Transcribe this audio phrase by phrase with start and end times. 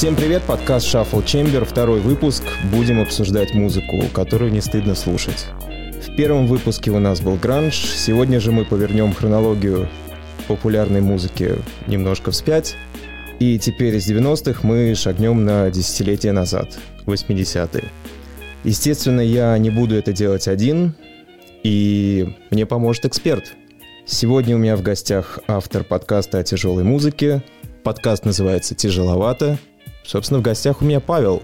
[0.00, 2.42] Всем привет, подкаст Shuffle Chamber, второй выпуск.
[2.72, 5.44] Будем обсуждать музыку, которую не стыдно слушать.
[6.08, 9.90] В первом выпуске у нас был гранж, сегодня же мы повернем хронологию
[10.48, 12.76] популярной музыки немножко вспять.
[13.40, 17.84] И теперь из 90-х мы шагнем на десятилетия назад, 80-е.
[18.64, 20.94] Естественно, я не буду это делать один,
[21.62, 23.52] и мне поможет эксперт.
[24.06, 27.42] Сегодня у меня в гостях автор подкаста о тяжелой музыке.
[27.82, 29.58] Подкаст называется «Тяжеловато».
[30.04, 31.42] Собственно, в гостях у меня Павел.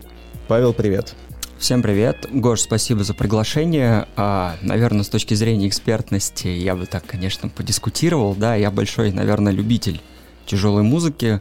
[0.49, 1.15] Павел, привет.
[1.59, 2.27] Всем привет.
[2.31, 4.07] Гош, спасибо за приглашение.
[4.17, 8.35] А, наверное, с точки зрения экспертности я бы так, конечно, подискутировал.
[8.35, 10.01] Да, я большой, наверное, любитель
[10.47, 11.41] тяжелой музыки.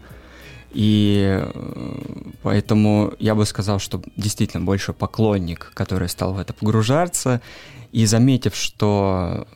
[0.72, 2.02] И э,
[2.44, 7.42] поэтому я бы сказал, что действительно больше поклонник, который стал в это погружаться.
[7.92, 9.48] И заметив, что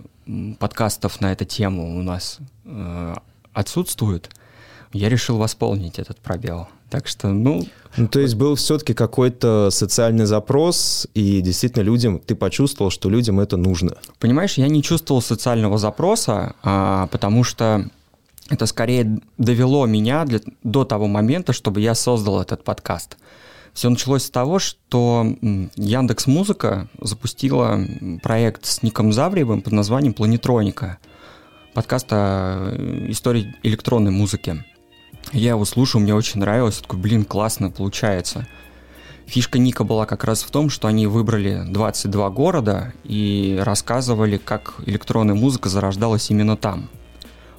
[0.59, 3.15] подкастов на эту тему у нас э,
[3.53, 4.29] отсутствует,
[4.93, 6.67] я решил восполнить этот пробел.
[6.89, 7.65] Так что, ну...
[7.97, 13.39] Ну, то есть был все-таки какой-то социальный запрос, и действительно людям, ты почувствовал, что людям
[13.39, 13.97] это нужно.
[14.19, 17.89] Понимаешь, я не чувствовал социального запроса, а, потому что
[18.49, 23.17] это скорее довело меня для, до того момента, чтобы я создал этот подкаст.
[23.73, 25.25] Все началось с того, что
[25.75, 27.79] Яндекс Музыка запустила
[28.23, 30.97] проект с Ником Завриевым под названием «Планетроника».
[31.75, 34.65] Подкаст о э, истории электронной музыки.
[35.31, 36.79] Я его слушал, мне очень нравилось.
[36.79, 38.47] Такой, блин, классно получается.
[39.27, 44.73] Фишка Ника была как раз в том, что они выбрали 22 города и рассказывали, как
[44.85, 46.89] электронная музыка зарождалась именно там.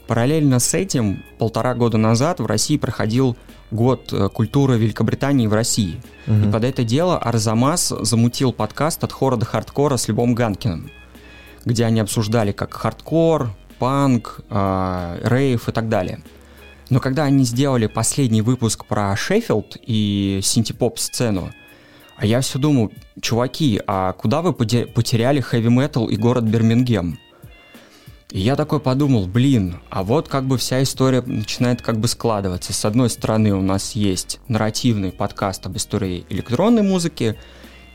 [0.08, 3.36] Параллельно с этим, полтора года назад в России проходил
[3.70, 6.02] год э, культуры Великобритании в России.
[6.26, 6.34] Угу.
[6.34, 10.90] И под это дело Арзамас замутил подкаст от хора до хардкора с Львом Ганкиным,
[11.64, 16.24] где они обсуждали как хардкор, панк, э, рейв и так далее.
[16.90, 21.52] Но когда они сделали последний выпуск про Шеффилд и синтепоп-сцену,
[22.16, 22.92] а я все думал,
[23.22, 27.18] чуваки, а куда вы потеряли хэви-метал и город Бирмингем?
[28.30, 32.72] И я такой подумал, блин, а вот как бы вся история начинает как бы складываться.
[32.72, 37.36] С одной стороны у нас есть нарративный подкаст об истории электронной музыки,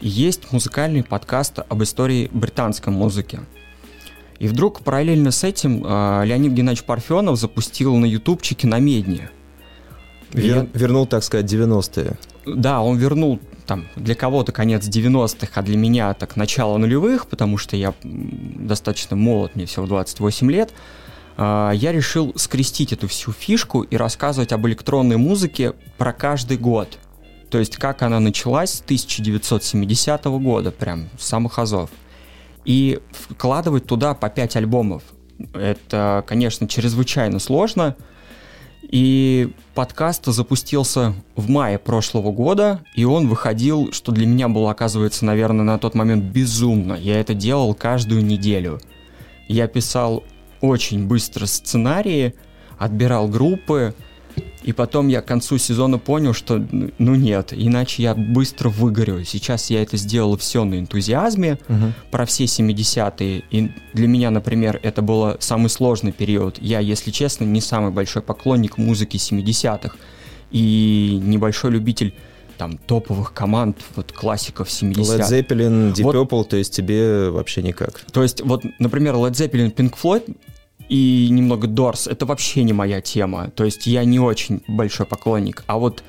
[0.01, 3.41] и есть музыкальный подкаст об истории британской музыки.
[4.39, 9.29] И вдруг параллельно с этим э, Леонид Геннадьевич Парфенов запустил на ютубчике на Медне.
[10.33, 12.17] Вер, вернул, так сказать, 90-е.
[12.45, 17.57] Да, он вернул там для кого-то конец 90-х, а для меня так начало нулевых, потому
[17.57, 20.73] что я достаточно молод, мне всего 28 лет.
[21.37, 26.97] Э, я решил скрестить эту всю фишку и рассказывать об электронной музыке про каждый год.
[27.49, 31.89] То есть как она началась с 1970 года, прям с самых азов
[32.65, 35.03] и вкладывать туда по 5 альбомов.
[35.53, 37.95] Это, конечно, чрезвычайно сложно.
[38.81, 45.25] И подкаст запустился в мае прошлого года, и он выходил, что для меня было, оказывается,
[45.25, 46.93] наверное, на тот момент безумно.
[46.93, 48.79] Я это делал каждую неделю.
[49.47, 50.23] Я писал
[50.61, 52.35] очень быстро сценарии,
[52.77, 53.95] отбирал группы,
[54.65, 56.57] и потом я к концу сезона понял, что
[56.97, 59.23] ну нет, иначе я быстро выгорю.
[59.23, 61.93] Сейчас я это сделал все на энтузиазме, угу.
[62.09, 63.43] про все 70-е.
[63.51, 66.57] И для меня, например, это был самый сложный период.
[66.59, 69.95] Я, если честно, не самый большой поклонник музыки 70-х.
[70.49, 72.15] И небольшой любитель
[72.57, 75.01] там топовых команд, вот классиков 70-х.
[75.01, 78.01] Led Zeppelin, Deep вот, Purple, то есть тебе вообще никак.
[78.11, 80.35] То есть вот, например, Led Zeppelin, Pink Floyd
[80.89, 83.49] и немного Дорс, это вообще не моя тема.
[83.55, 85.63] То есть я не очень большой поклонник.
[85.67, 86.03] А вот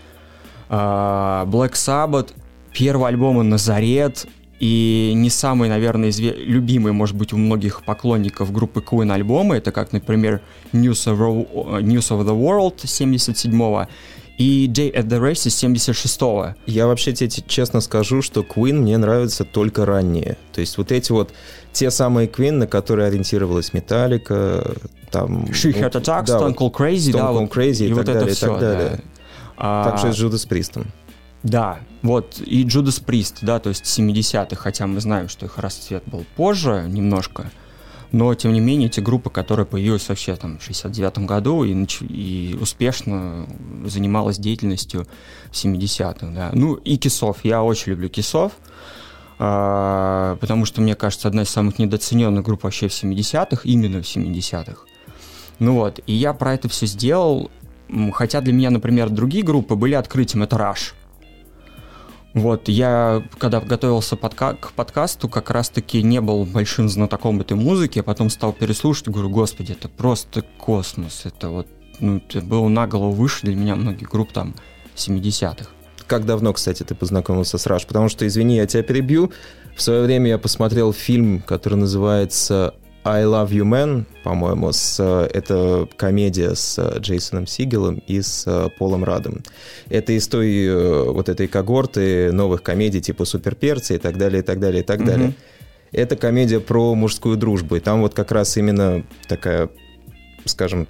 [0.68, 2.32] э, Black Sabbath,
[2.72, 4.26] первый альбом «Назарет»,
[4.58, 6.32] и не самый, наверное, изве...
[6.32, 10.40] любимый, может быть, у многих поклонников группы Queen альбомы, это как, например,
[10.72, 13.86] News of, News of the World 77-го
[14.38, 16.54] и Day at the Race 76-го.
[16.66, 20.36] Я вообще тебе честно скажу, что Queen мне нравится только ранние.
[20.52, 21.32] То есть вот эти вот
[21.72, 24.74] те самые Queen, на которые ориентировалась Металлика,
[25.10, 25.44] там...
[25.44, 27.96] She ну, Had Attacks, да, Stone Cold Crazy, Stone да, Cold Crazy и, и так
[27.96, 28.90] вот далее, все, и так далее.
[28.90, 29.02] Да.
[29.58, 30.84] А, Также с Джудас Пристом.
[31.46, 36.02] Да, вот, и Джудас Прист, да, то есть 70-х, хотя мы знаем, что их расцвет
[36.06, 37.52] был позже немножко,
[38.10, 42.58] но, тем не менее, эти группы, которые появились вообще там в 69 году и, и
[42.60, 43.46] успешно
[43.84, 45.06] занималась деятельностью
[45.50, 46.50] в 70-х, да.
[46.52, 48.52] Ну, и Кисов, я очень люблю Кисов,
[49.38, 54.06] а, потому что, мне кажется, одна из самых недооцененных групп вообще в 70-х, именно в
[54.06, 54.78] 70-х.
[55.60, 57.52] Ну вот, и я про это все сделал,
[58.14, 60.92] хотя для меня, например, другие группы были открытием, это Rush.
[62.36, 68.00] Вот, я, когда готовился подка- к подкасту, как раз-таки не был большим знатоком этой музыки,
[68.00, 71.66] а потом стал переслушать, говорю, господи, это просто космос, это вот,
[71.98, 74.54] ну, это было на голову выше для меня многих групп там
[74.96, 75.70] 70-х.
[76.06, 77.86] как давно, кстати, ты познакомился с Rush?
[77.86, 79.32] Потому что, извини, я тебя перебью.
[79.74, 82.74] В свое время я посмотрел фильм, который называется
[83.06, 89.44] I Love You Man, по-моему, с, это комедия с Джейсоном Сигелом и с Полом Радом.
[89.88, 94.42] Это из той э, вот этой когорты новых комедий типа Суперперцы и так далее, и
[94.42, 95.06] так далее, и так mm-hmm.
[95.06, 95.34] далее.
[95.92, 99.68] Это комедия про мужскую дружбу, и там вот как раз именно такая,
[100.44, 100.88] скажем,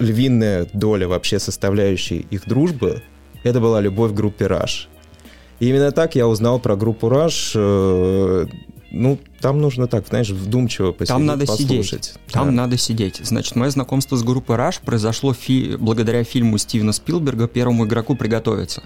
[0.00, 3.00] львиная доля вообще составляющей их дружбы,
[3.44, 4.88] это была любовь к группе Rush.
[5.60, 8.48] И именно так я узнал про группу Rush.
[8.94, 12.04] Э, ну, там нужно так, знаешь, вдумчиво посидеть, Там надо послушать.
[12.04, 12.14] сидеть.
[12.32, 12.52] Там да.
[12.52, 13.20] надо сидеть.
[13.22, 18.82] Значит, мое знакомство с группой Rush произошло фи- благодаря фильму Стивена Спилберга «Первому игроку приготовиться».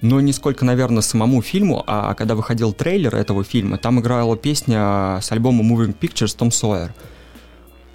[0.00, 5.18] Но не сколько, наверное, самому фильму, а когда выходил трейлер этого фильма, там играла песня
[5.22, 6.94] с альбома Moving Pictures Том Сойер.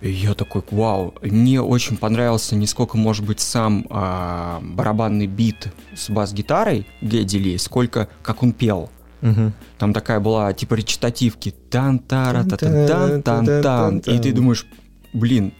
[0.01, 5.67] И я такой, вау, мне очень понравился не сколько, может быть, сам а, барабанный бит
[5.95, 8.89] с бас-гитарой Гедди Ли, сколько как он пел.
[9.21, 9.51] Угу.
[9.77, 11.53] Там такая была, типа, речитативки.
[11.69, 14.65] тан тара та тан тан тан И ты думаешь,
[15.13, 15.53] блин,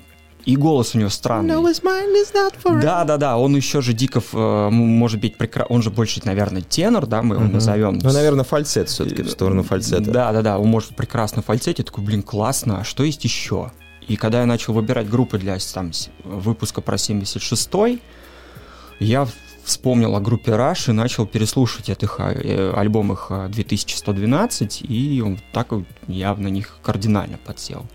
[0.46, 1.54] и голос у него странный.
[1.54, 3.38] No, да, да, да.
[3.38, 5.66] Он еще же Диков, э, может быть, прекра...
[5.66, 7.52] он же больше, наверное, тенор, да, мы его uh-huh.
[7.52, 8.00] назовем.
[8.02, 10.10] Ну, наверное, фальцет все-таки в сторону фальцета.
[10.10, 10.58] Да, да, да.
[10.58, 11.80] Он может прекрасно фальцет.
[11.80, 12.80] Я такой, блин, классно.
[12.80, 13.72] А что есть еще?
[14.08, 15.92] И когда я начал выбирать группы для там,
[16.24, 18.02] выпуска про 76-й,
[19.00, 19.28] я
[19.64, 25.70] вспомнил о группе Rush и начал переслушивать этих, э, альбом их 2112, и он так
[26.08, 27.86] я на них кардинально подсел.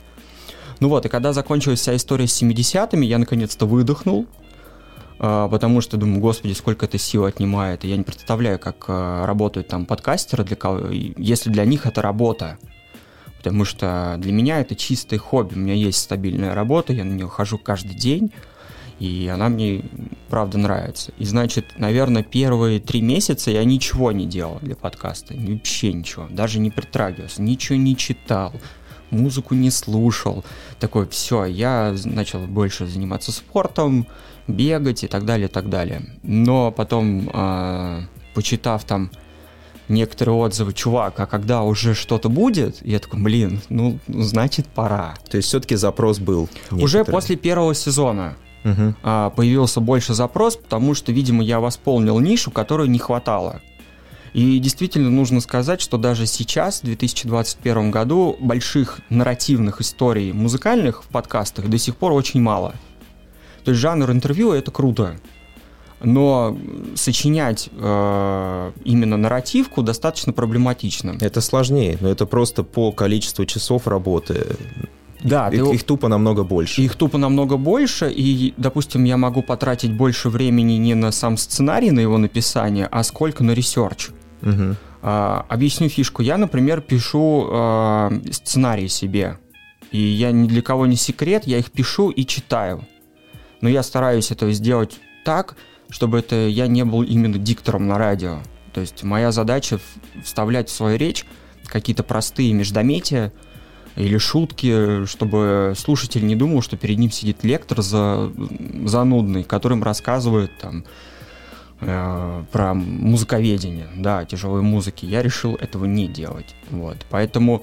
[0.80, 4.26] Ну вот, и когда закончилась вся история с 70-ми, я наконец-то выдохнул,
[5.18, 7.84] а, потому что думаю, господи, сколько это сил отнимает.
[7.84, 12.58] И я не представляю, как работают там подкастеры, для кого, если для них это работа
[13.44, 15.54] потому что для меня это чистое хобби.
[15.54, 18.32] У меня есть стабильная работа, я на нее хожу каждый день,
[18.98, 19.82] и она мне
[20.28, 21.12] правда нравится.
[21.18, 26.58] И значит, наверное, первые три месяца я ничего не делал для подкаста, вообще ничего, даже
[26.58, 28.52] не притрагивался, ничего не читал,
[29.10, 30.44] музыку не слушал.
[30.78, 34.06] Такой, все, я начал больше заниматься спортом,
[34.46, 36.02] бегать и так далее, и так далее.
[36.22, 38.02] Но потом, э,
[38.34, 39.10] почитав там
[39.88, 45.14] некоторые отзывы, чувак, а когда уже что-то будет, я такой, блин, ну, значит, пора.
[45.30, 46.48] То есть все-таки запрос был?
[46.70, 46.84] Некоторый.
[46.84, 48.94] Уже после первого сезона угу.
[49.02, 53.60] а, появился больше запрос, потому что, видимо, я восполнил нишу, которой не хватало.
[54.32, 61.08] И действительно нужно сказать, что даже сейчас, в 2021 году, больших нарративных историй музыкальных в
[61.08, 62.74] подкастах до сих пор очень мало.
[63.64, 65.16] То есть жанр интервью это круто
[66.04, 66.56] но
[66.94, 71.16] сочинять э, именно нарративку достаточно проблематично.
[71.20, 74.56] Это сложнее, но это просто по количеству часов работы.
[75.24, 75.74] Да, их, ты...
[75.74, 76.82] их тупо намного больше.
[76.82, 81.90] Их тупо намного больше, и, допустим, я могу потратить больше времени не на сам сценарий,
[81.90, 84.10] на его написание, а сколько на research.
[84.42, 84.76] Угу.
[85.02, 86.22] А, объясню фишку.
[86.22, 89.38] Я, например, пишу а, сценарий себе,
[89.90, 92.86] и я ни для кого не секрет, я их пишу и читаю.
[93.62, 95.56] Но я стараюсь это сделать так,
[95.88, 98.40] чтобы это я не был именно диктором на радио.
[98.74, 99.78] То есть моя задача
[100.22, 101.24] вставлять в свою речь
[101.66, 103.32] какие-то простые междометия
[103.96, 108.32] или шутки, чтобы слушатель не думал, что перед ним сидит лектор за,
[108.84, 110.84] занудный, которым рассказывает там
[111.80, 115.04] э, про музыковедение, да, тяжелой музыки.
[115.06, 116.56] Я решил этого не делать.
[116.70, 116.98] Вот.
[117.08, 117.62] Поэтому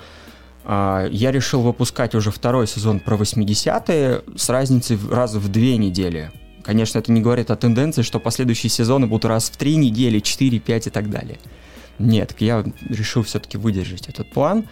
[0.64, 5.76] э, я решил выпускать уже второй сезон про 80-е с разницей в, раз в две
[5.76, 6.32] недели.
[6.64, 10.60] Конечно, это не говорит о тенденции, что последующие сезоны будут раз в три недели, 4,
[10.60, 11.40] 5 и так далее.
[12.00, 14.66] Нет, я решил все-таки выдержать этот план.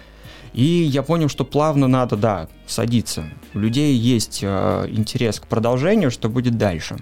[0.54, 3.26] И я понял, что плавно надо, да, садиться.
[3.54, 6.98] У людей есть э, интерес к продолжению, что будет дальше.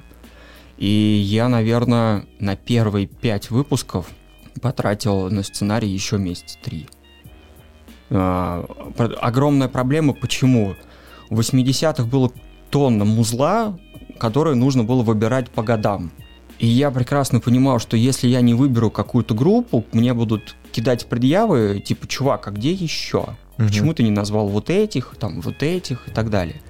[0.78, 4.08] И я, наверное, на первые пять выпусков
[4.62, 6.88] потратил на сценарий еще месяц три.
[8.10, 8.66] Э,
[9.20, 10.76] огромная проблема, почему?
[11.30, 12.32] В 80-х было
[12.70, 13.78] тонна музла,
[14.20, 16.12] которые нужно было выбирать по годам.
[16.60, 21.82] И я прекрасно понимал, что если я не выберу какую-то группу, мне будут кидать предъявы,
[21.86, 23.20] типа, чувак, а где еще?
[23.58, 23.68] Угу.
[23.68, 26.62] Почему ты не назвал вот этих, там, вот этих и так далее?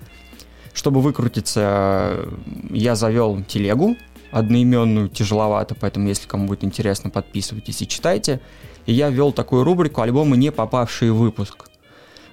[0.74, 2.27] Чтобы выкрутиться,
[2.70, 3.96] я завел телегу
[4.32, 8.41] одноименную, тяжеловато, поэтому, если кому будет интересно, подписывайтесь и читайте.
[8.86, 11.70] И я ввел такую рубрику «Альбомы, не попавшие в выпуск»,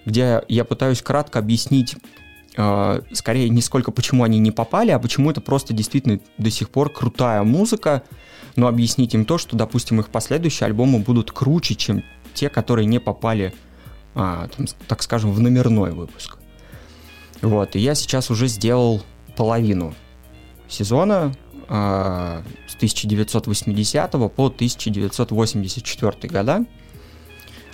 [0.05, 1.97] где я пытаюсь кратко объяснить
[2.55, 6.91] скорее не сколько почему они не попали, а почему это просто действительно до сих пор
[6.91, 8.03] крутая музыка,
[8.57, 13.01] но объяснить им то, что, допустим, их последующие альбомы будут круче, чем те, которые не
[13.01, 13.53] попали,
[14.15, 16.39] а, там, так скажем, в номерной выпуск.
[17.43, 19.03] Вот, и я сейчас уже сделал
[19.37, 19.95] половину
[20.69, 21.35] сезона,
[21.69, 26.65] э, с 1980 по 1984 года.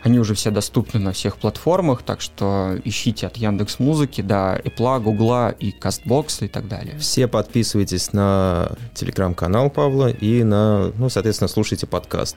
[0.03, 5.01] Они уже все доступны на всех платформах, так что ищите от Яндекс Музыки до Apple,
[5.01, 6.97] Гугла и Castbox и так далее.
[6.99, 12.37] Все подписывайтесь на телеграм-канал Павла и на, ну, соответственно, слушайте подкаст.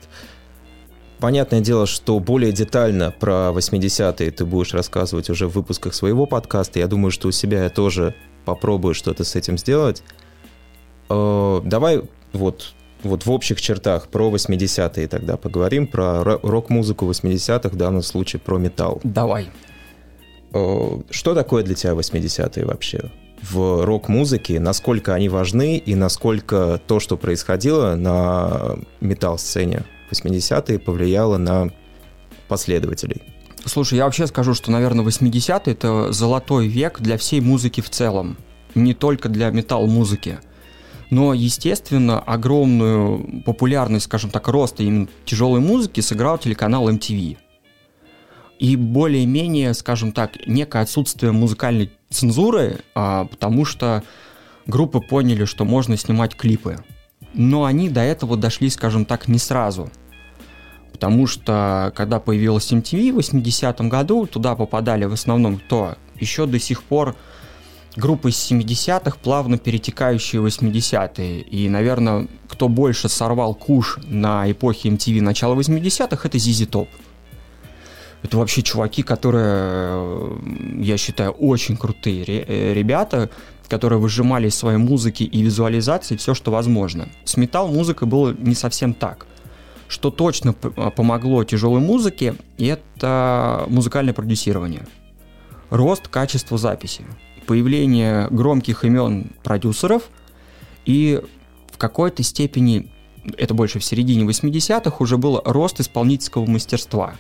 [1.20, 6.80] Понятное дело, что более детально про 80-е ты будешь рассказывать уже в выпусках своего подкаста.
[6.80, 10.04] Я думаю, что у себя я тоже попробую что-то с этим сделать.
[11.10, 12.02] Э, давай
[12.34, 18.40] вот вот в общих чертах про 80-е тогда поговорим, про рок-музыку 80-х, в данном случае
[18.40, 19.02] про металл.
[19.04, 19.50] Давай.
[20.52, 23.12] Что такое для тебя 80-е вообще?
[23.42, 31.72] В рок-музыке, насколько они важны и насколько то, что происходило на металл-сцене 80-е, повлияло на
[32.48, 33.22] последователей?
[33.66, 38.38] Слушай, я вообще скажу, что, наверное, 80-е— это золотой век для всей музыки в целом,
[38.76, 40.40] не только для металл-музыки.
[41.14, 47.38] Но, естественно, огромную популярность, скажем так, роста именно тяжелой музыки сыграл телеканал MTV.
[48.58, 54.02] И более-менее, скажем так, некое отсутствие музыкальной цензуры, а, потому что
[54.66, 56.84] группы поняли, что можно снимать клипы.
[57.36, 59.92] Но они до этого дошли, скажем так, не сразу.
[60.94, 65.96] Потому что, когда появилась MTV в 80-м году, туда попадали в основном кто?
[66.20, 67.16] Еще до сих пор
[67.96, 71.42] группы из 70-х, плавно перетекающие в 80-е.
[71.42, 76.88] И, наверное, кто больше сорвал куш на эпохе MTV начала 80-х, это ZZ Top.
[78.24, 80.40] Это вообще чуваки, которые,
[80.82, 83.30] я считаю, очень крутые э, ребята,
[83.68, 87.10] которые выжимали из своей музыки и визуализации все, что возможно.
[87.26, 89.26] С металл-музыкой было не совсем так.
[89.90, 94.88] Что точно помогло тяжелой музыке, это музыкальное продюсирование.
[95.70, 97.04] Рост качества записи
[97.46, 100.10] появление громких имен продюсеров
[100.86, 101.22] и
[101.72, 102.92] в какой-то степени,
[103.38, 107.16] это больше в середине 80-х, уже был рост исполнительского мастерства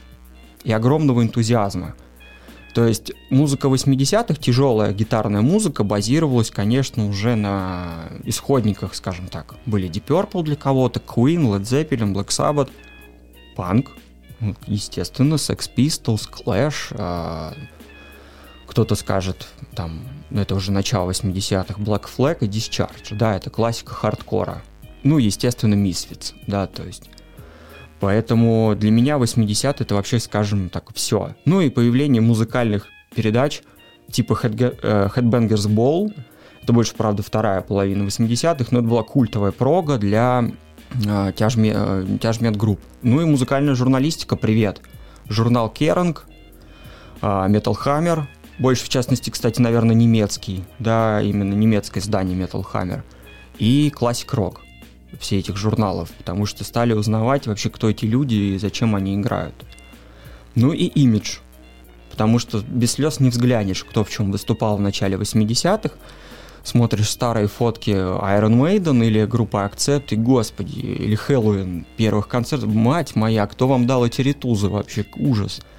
[0.63, 1.95] и огромного энтузиазма.
[2.73, 9.55] То есть музыка 80-х, тяжелая гитарная музыка, базировалась, конечно, уже на исходниках, скажем так.
[9.67, 12.69] Были Deep Purple для кого-то, Queen, Led Zeppelin, Black Sabbath,
[13.55, 13.91] панк,
[14.65, 17.53] естественно, Sex Pistols, Clash, а,
[18.73, 19.99] кто-то скажет, там,
[20.31, 24.63] это уже начало 80-х, Black Flag и Discharge, да, это классика хардкора.
[25.03, 27.11] Ну, естественно, Misfits, да, то есть.
[27.99, 31.35] Поэтому для меня 80 это вообще, скажем так, все.
[31.45, 33.61] Ну и появление музыкальных передач
[34.11, 36.11] типа э, Headbangers Ball,
[36.63, 40.49] это больше, правда, вторая половина 80-х, но это была культовая прога для
[41.05, 42.79] э, тяжме, э, тяжмет групп.
[43.03, 44.81] Ну и музыкальная журналистика, привет.
[45.29, 46.25] Журнал Керанг,
[47.21, 48.23] э, Metal Hammer,
[48.59, 53.01] больше, в частности, кстати, наверное, немецкий, да, именно немецкое издание Metal Hammer,
[53.57, 54.57] и Classic Rock,
[55.19, 59.55] все этих журналов, потому что стали узнавать вообще, кто эти люди и зачем они играют.
[60.55, 61.37] Ну и имидж,
[62.11, 65.95] потому что без слез не взглянешь, кто в чем выступал в начале 80-х,
[66.63, 73.15] смотришь старые фотки Iron Maiden или группы Accept, и, господи, или Хэллоуин первых концертов, мать
[73.15, 75.61] моя, кто вам дал эти ритузы вообще, ужас–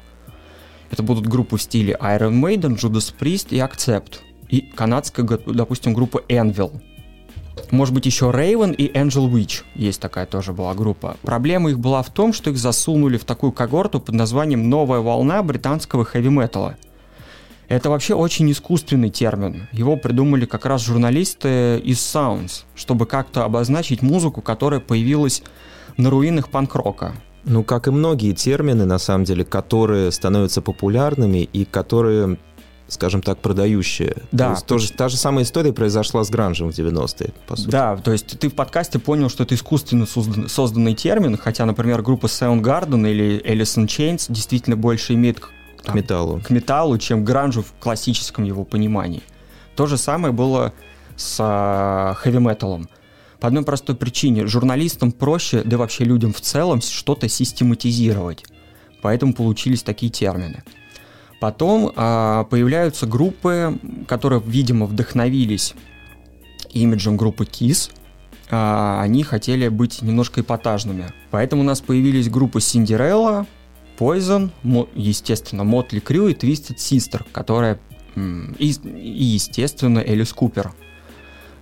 [0.91, 4.15] это будут группы в стиле Iron Maiden, Judas Priest и Accept–
[4.53, 6.79] и канадская, допустим, группа Envil.
[7.71, 9.63] может быть, еще Raven и Angel Witch.
[9.73, 11.17] Есть такая тоже была группа.
[11.23, 15.41] Проблема их была в том, что их засунули в такую когорту под названием «Новая волна
[15.41, 16.77] британского хэви-металла».
[17.67, 19.67] Это вообще очень искусственный термин.
[19.71, 25.41] Его придумали как раз журналисты из Sounds, чтобы как-то обозначить музыку, которая появилась
[25.97, 27.15] на руинах панк-рока.
[27.45, 32.37] Ну, как и многие термины, на самом деле, которые становятся популярными и которые
[32.93, 34.15] скажем так, продающие.
[34.31, 34.45] Да.
[34.45, 37.69] То есть, тоже, та же самая история произошла с гранжем в 90-е, по сути.
[37.69, 42.01] Да, то есть ты в подкасте понял, что это искусственно создан, созданный термин, хотя, например,
[42.01, 45.49] группа Soundgarden или Alice in Chains действительно больше имеет к,
[45.83, 46.41] там, к металлу.
[46.45, 49.23] к металлу, чем гранжу в классическом его понимании.
[49.75, 50.73] То же самое было
[51.15, 52.87] с хэви-металом.
[53.39, 54.47] По одной простой причине.
[54.47, 58.45] Журналистам проще, да вообще людям в целом, что-то систематизировать.
[59.01, 60.63] Поэтому получились такие термины.
[61.43, 65.75] Потом а, появляются группы, которые, видимо, вдохновились
[66.71, 67.91] имиджем группы Kiss.
[68.49, 71.11] А, они хотели быть немножко эпатажными.
[71.31, 73.45] Поэтому у нас появились группы Cinderella,
[73.99, 74.51] Poison,
[74.95, 77.77] естественно, Motley Crue и Twisted Sister, которая
[78.15, 80.71] и, и, естественно, Элис Купер.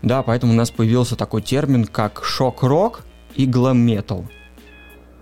[0.03, 3.03] Да, поэтому у нас появился такой термин, как шок-рок
[3.35, 4.27] и глэм-метал.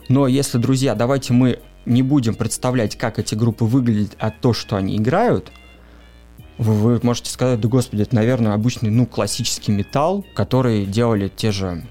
[0.09, 1.59] Но если, друзья, давайте мы
[1.89, 5.51] не будем представлять, как эти группы выглядят, а то, что они играют,
[6.57, 11.51] вы, вы можете сказать, да господи, это, наверное, обычный, ну, классический металл, который делали те
[11.51, 11.83] же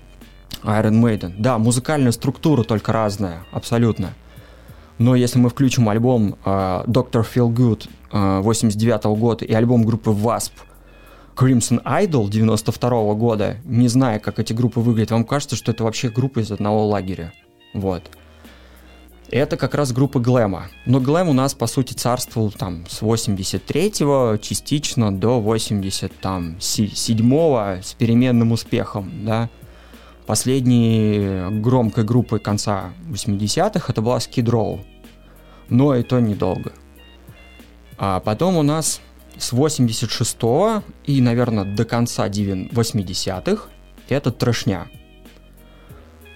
[0.62, 1.35] Iron Maiden.
[1.38, 4.14] Да, музыкальная структура только разная, абсолютно.
[4.99, 7.25] Но если мы включим альбом uh, Dr.
[7.25, 10.52] Feel Good uh, 89 -го года и альбом группы Wasp
[11.37, 15.85] Crimson Idol 92 -го года, не зная, как эти группы выглядят, вам кажется, что это
[15.85, 17.33] вообще группа из одного лагеря.
[17.75, 18.02] Вот.
[19.30, 20.69] Это как раз группа Глэма.
[20.86, 28.52] Но Глэм у нас, по сути, царствовал там с 83-го частично до 87-го с переменным
[28.52, 29.50] успехом, да.
[30.26, 34.80] Последней громкой группой конца 80-х это была Skid Row.
[35.69, 36.73] Но и то недолго.
[37.99, 39.02] А потом у нас
[39.36, 43.69] с 86-го и, наверное, до конца 80-х
[44.08, 44.88] это трэшня.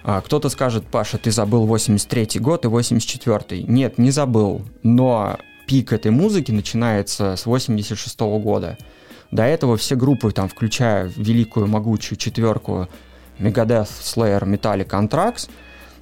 [0.05, 3.65] А, кто-то скажет, Паша, ты забыл 83 год и 84 -й.
[3.69, 8.77] Нет, не забыл, но пик этой музыки начинается с 86 -го года.
[9.31, 12.89] До этого все группы, там, включая великую могучую четверку
[13.39, 15.49] Megadeth, Slayer, Metallica, Anthrax,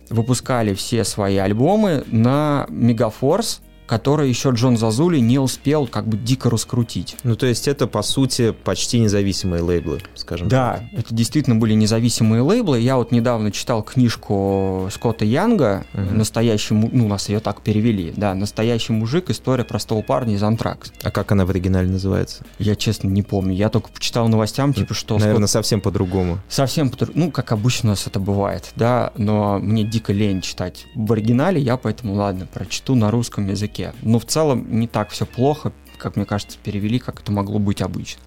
[0.08, 3.60] выпускали все свои альбомы на Megaforce
[3.90, 7.16] который еще Джон Зазули не успел как бы дико раскрутить.
[7.24, 10.82] Ну, то есть это, по сути, почти независимые лейблы, скажем да, так.
[10.92, 12.78] Да, это действительно были независимые лейблы.
[12.78, 16.14] Я вот недавно читал книжку Скотта Янга, угу.
[16.14, 19.28] настоящий, ну, у нас ее так перевели, да, «Настоящий мужик.
[19.28, 20.92] История простого парня из Антракс».
[21.02, 22.44] А как она в оригинале называется?
[22.60, 23.56] Я, честно, не помню.
[23.56, 25.18] Я только почитал новостям, типа, что...
[25.18, 25.64] Наверное, Скотт...
[25.64, 26.38] совсем по-другому.
[26.48, 30.86] Совсем по Ну, как обычно у нас это бывает, да, но мне дико лень читать
[30.94, 33.98] в оригинале, я поэтому, ладно, прочту на русском языке языке.
[34.02, 37.82] Но в целом не так все плохо, как мне кажется, перевели, как это могло быть
[37.82, 38.22] обычно.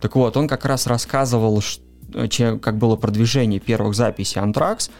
[0.00, 1.62] Так вот, он как раз рассказывал,
[2.28, 4.90] чем, как было продвижение первых записей Anthrax.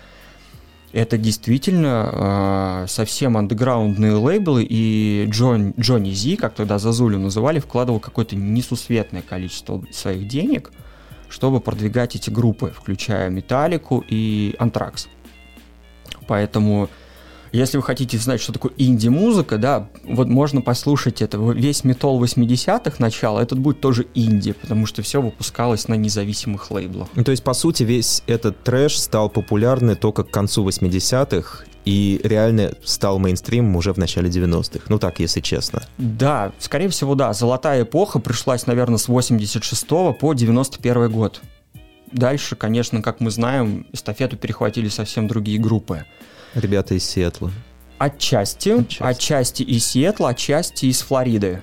[0.93, 7.99] Это действительно э, совсем андеграундные лейблы, и Джон, Джонни Зи, как тогда Зазулю называли, вкладывал
[7.99, 10.71] какое-то несусветное количество своих денег,
[11.29, 15.09] чтобы продвигать эти группы, включая Металлику и Антракс.
[16.29, 16.89] Поэтому
[17.59, 21.39] если вы хотите знать, что такое инди-музыка, да, вот можно послушать это.
[21.39, 27.09] Весь метал 80-х начала, этот будет тоже инди, потому что все выпускалось на независимых лейблах.
[27.15, 32.21] Ну, то есть, по сути, весь этот трэш стал популярный только к концу 80-х, и
[32.25, 34.87] реально стал мейнстримом уже в начале 90-х.
[34.89, 35.83] Ну так, если честно.
[35.99, 37.33] Да, скорее всего, да.
[37.35, 41.43] Золотая эпоха пришлась, наверное, с 86 по 91 год.
[42.11, 46.05] Дальше, конечно, как мы знаем, эстафету перехватили совсем другие группы.
[46.55, 47.51] Ребята из Сиэтла.
[47.99, 49.03] Отчасти, отчасти.
[49.03, 51.63] Отчасти из Сиэтла, отчасти из Флориды.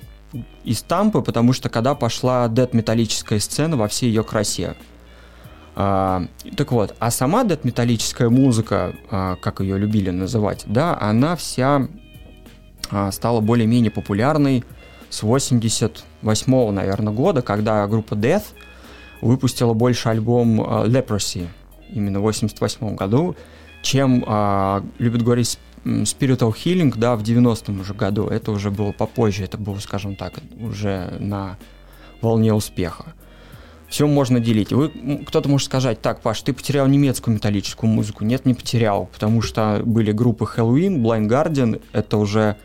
[0.64, 4.76] Из Тампы, потому что когда пошла дед-металлическая сцена во всей ее красе.
[5.74, 6.26] А,
[6.56, 11.88] так вот, а сама дед-металлическая музыка, а, как ее любили называть, да, она вся
[12.90, 14.64] а, стала более-менее популярной
[15.08, 18.44] с 88 наверное, года, когда группа Death
[19.22, 21.48] выпустила больше альбом а, Leprosy,
[21.90, 23.34] именно в 88 году,
[23.82, 28.28] чем а, любят говорить Spiritual Healing, да, в 90-м уже году.
[28.28, 31.58] Это уже было попозже, это было, скажем так, уже на
[32.20, 33.14] волне успеха.
[33.88, 34.72] Все можно делить.
[34.72, 34.88] Вы,
[35.26, 38.24] кто-то может сказать, так, Паш, ты потерял немецкую металлическую музыку.
[38.24, 42.56] Нет, не потерял, потому что были группы Halloween, Blind Guardian, это уже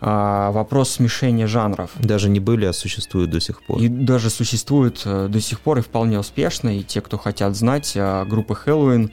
[0.00, 1.90] а, вопрос смешения жанров.
[1.98, 3.80] Даже не были, а существуют до сих пор.
[3.80, 6.78] И даже существуют э, до сих пор и вполне успешно.
[6.78, 9.10] И те, кто хотят знать, а, группа Хэллоуин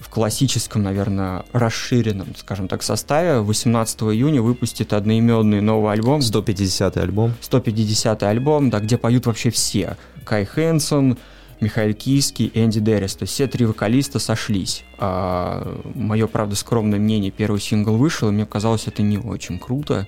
[0.00, 6.20] в классическом, наверное, расширенном, скажем так, составе 18 июня выпустит одноименный новый альбом.
[6.20, 7.34] 150-й альбом.
[7.42, 9.96] 150-й альбом, да, где поют вообще все.
[10.24, 11.18] Кай Хэнсон,
[11.60, 13.16] Михаил Кийский, Энди Деррис.
[13.16, 14.84] То есть все три вокалиста сошлись.
[14.98, 20.06] А, мое, правда, скромное мнение, первый сингл вышел, и мне казалось это не очень круто,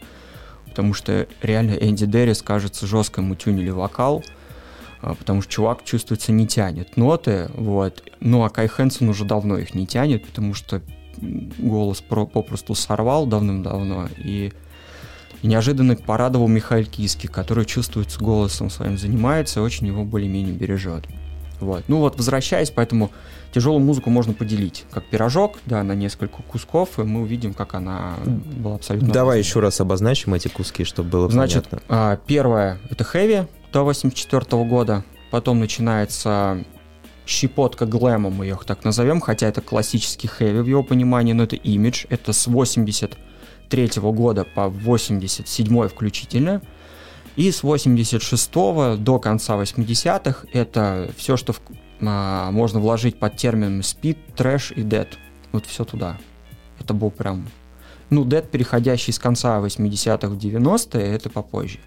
[0.66, 4.24] потому что реально Энди Деррис, кажется, жестко ему тюнили вокал,
[5.00, 8.02] потому что чувак, чувствуется, не тянет ноты, вот.
[8.20, 10.82] Ну, а Кай Хэнсон уже давно их не тянет, потому что
[11.58, 14.52] голос про попросту сорвал давным-давно, и
[15.42, 21.06] и неожиданно порадовал Михаил Киски, который чувствуется голосом своим занимается, очень его более-менее бережет.
[21.60, 21.84] Вот.
[21.88, 23.10] Ну вот, возвращаясь, поэтому
[23.52, 28.14] тяжелую музыку можно поделить как пирожок, да, на несколько кусков, и мы увидим, как она
[28.24, 29.12] была абсолютно...
[29.12, 29.48] Давай разная.
[29.48, 31.94] еще раз обозначим эти куски, чтобы было Значит, понятно.
[31.94, 36.64] Значит, первое— это хэви до 84 года, потом начинается
[37.26, 41.56] щепотка глэма, мы ее так назовем, хотя это классический хэви в его понимании, но это
[41.56, 46.62] имидж, это с 83 года по 87 включительно—
[47.36, 48.52] и с 86
[48.98, 51.60] до конца 80-х это все, что в,
[52.00, 55.08] а, можно вложить под терминами speed, трэш и dead.
[55.52, 56.18] Вот все туда.
[56.78, 57.48] Это был прям...
[58.10, 61.78] Ну, dead, переходящий с конца 80-х в 90-е, это попозже.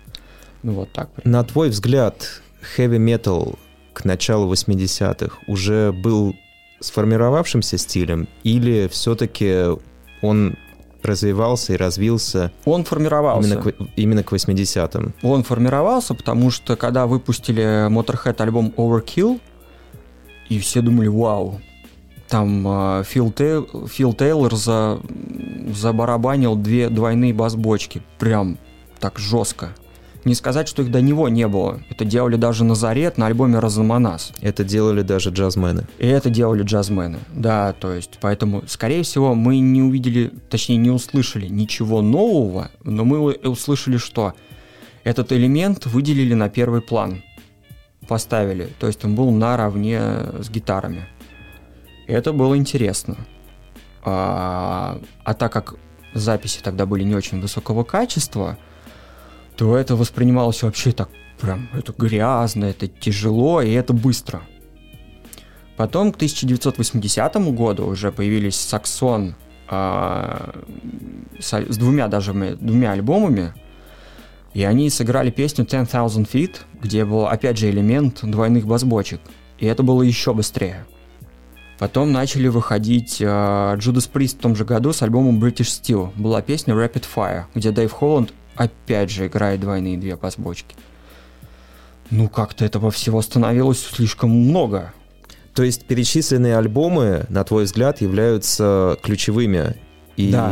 [0.64, 1.12] Ну, вот так.
[1.12, 1.40] Примерно.
[1.40, 2.42] На твой взгляд,
[2.78, 3.58] heavy metal
[3.94, 6.36] к началу 80-х уже был
[6.80, 9.78] сформировавшимся стилем или все-таки
[10.22, 10.58] он
[11.04, 12.52] развивался и развился.
[12.66, 13.56] Он формировался.
[13.56, 15.14] Именно к, именно к 80-м.
[15.22, 19.40] Он формировался, потому что когда выпустили Motorhead альбом Overkill,
[20.50, 21.60] и все думали, вау,
[22.28, 25.00] там э, Фил, Тейл, Фил Тейлор за,
[25.74, 28.02] забарабанил две двойные бас-бочки.
[28.18, 28.58] Прям
[29.00, 29.76] так жестко.
[30.26, 31.82] Не сказать, что их до него не было.
[31.90, 34.32] Это делали даже Назарет на альбоме Розаманас.
[34.42, 35.86] Это делали даже джазмены.
[35.98, 40.92] И это делали джазмены, да, то есть, поэтому, скорее всего, мы не увидели, точнее, не
[40.92, 44.34] услышали ничего нового, но мы услышали, что
[45.04, 47.22] этот элемент выделили на первый план,
[48.08, 50.00] поставили, то есть он был наравне
[50.40, 51.08] с гитарами.
[52.08, 53.18] И это было интересно.
[54.04, 55.76] А, а так как
[56.14, 58.58] записи тогда были не очень высокого качества,
[59.56, 64.42] то это воспринималось вообще так прям, это грязно, это тяжело и это быстро.
[65.76, 69.36] Потом к 1980 году уже появились Саксон
[69.70, 70.52] э,
[71.40, 73.54] с, двумя даже двумя альбомами,
[74.54, 79.20] и они сыграли песню Ten Thousand Feet, где был опять же элемент двойных бас-бочек,
[79.58, 80.86] и это было еще быстрее.
[81.80, 86.12] Потом начали выходить э, Judas Priest в том же году с альбомом British Steel.
[86.16, 90.76] Была песня Rapid Fire, где Дэйв Холланд опять же играет двойные две пасбочки.
[92.10, 94.94] Ну, как-то этого всего становилось слишком много.
[95.54, 99.76] То есть перечисленные альбомы, на твой взгляд, являются ключевыми.
[100.16, 100.52] И, да.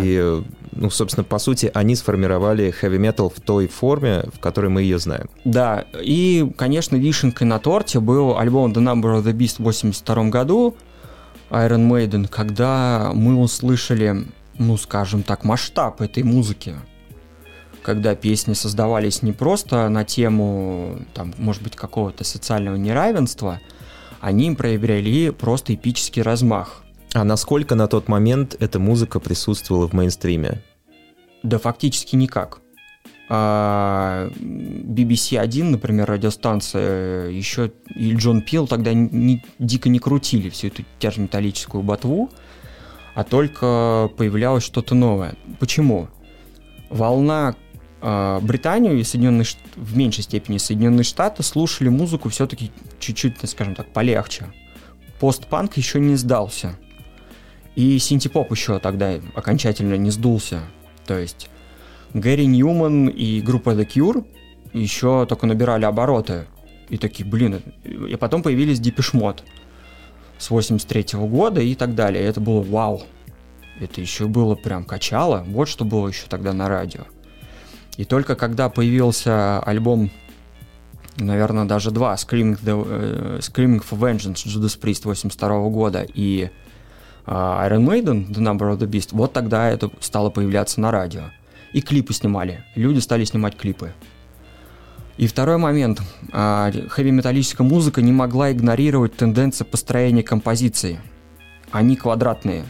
[0.71, 4.97] ну, собственно, по сути, они сформировали heavy metal в той форме, в которой мы ее
[4.97, 5.29] знаем.
[5.45, 10.29] Да, и, конечно, вишенкой на торте был альбом The Number of the Beast в 82
[10.29, 10.75] году,
[11.51, 14.25] Iron Maiden, когда мы услышали,
[14.57, 16.75] ну, скажем так, масштаб этой музыки
[17.83, 23.59] когда песни создавались не просто на тему, там, может быть, какого-то социального неравенства,
[24.19, 26.83] они приобрели просто эпический размах.
[27.13, 30.61] А насколько на тот момент эта музыка присутствовала в мейнстриме?
[31.43, 32.61] Да фактически никак.
[33.33, 40.67] А, BBC 1, например, радиостанция, еще и Джон Пил тогда не, дико не крутили всю
[40.67, 42.29] эту тяжеметаллическую ботву,
[43.15, 45.35] а только появлялось что-то новое.
[45.59, 46.09] Почему?
[46.89, 47.55] Волна а,
[48.01, 53.93] Британию и Соединенные Штаты, в меньшей степени Соединенные Штаты слушали музыку все-таки чуть-чуть, скажем так,
[53.93, 54.47] полегче.
[55.19, 56.75] Постпанк еще не сдался.
[57.75, 60.61] И синтепоп еще тогда окончательно не сдулся.
[61.05, 61.49] То есть
[62.13, 64.25] Гэри Ньюман и группа The Cure
[64.73, 66.47] еще только набирали обороты.
[66.89, 69.43] И такие, блин, и потом появились Депешмот
[70.37, 72.23] с 83 -го года и так далее.
[72.23, 73.03] И это было вау.
[73.79, 75.45] Это еще было прям качало.
[75.47, 77.05] Вот что было еще тогда на радио.
[78.01, 80.09] И только когда появился альбом,
[81.17, 86.49] наверное, даже два, Screaming, the, uh, Screaming for Vengeance Judas Priest 82 года и
[87.27, 91.25] uh, Iron Maiden The Number of the Beast, вот тогда это стало появляться на радио.
[91.73, 92.65] И клипы снимали.
[92.73, 93.93] Люди стали снимать клипы.
[95.17, 96.01] И второй момент.
[96.31, 100.99] Хэви-металлическая музыка не могла игнорировать тенденции построения композиции.
[101.69, 102.65] Они квадратные.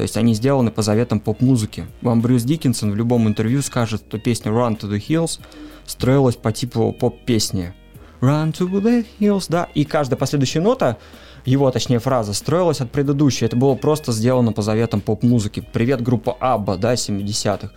[0.00, 1.86] То есть они сделаны по заветам поп-музыки.
[2.00, 5.40] Вам Брюс Диккенсон в любом интервью скажет, что песня Run to the Hills
[5.84, 7.74] строилась по типу поп-песни.
[8.22, 9.68] Run to the Hills, да.
[9.74, 10.96] И каждая последующая нота
[11.44, 13.44] его, точнее, фраза строилась от предыдущей.
[13.44, 15.62] Это было просто сделано по заветам поп-музыки.
[15.70, 17.70] Привет, группа Абба, да, 70-х.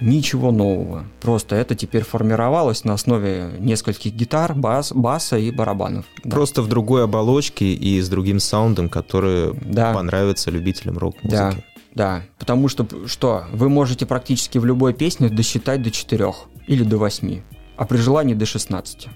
[0.00, 1.04] Ничего нового.
[1.20, 6.06] Просто это теперь формировалось на основе нескольких гитар, бас, баса и барабанов.
[6.24, 6.30] Да.
[6.30, 9.92] Просто в другой оболочке и с другим саундом, который да.
[9.92, 11.36] понравится любителям рок-музыки.
[11.36, 11.54] Да,
[11.94, 12.22] да.
[12.38, 16.32] Потому что, что, вы можете практически в любой песне досчитать до 4
[16.66, 17.40] или до 8,
[17.76, 19.08] а при желании до 16.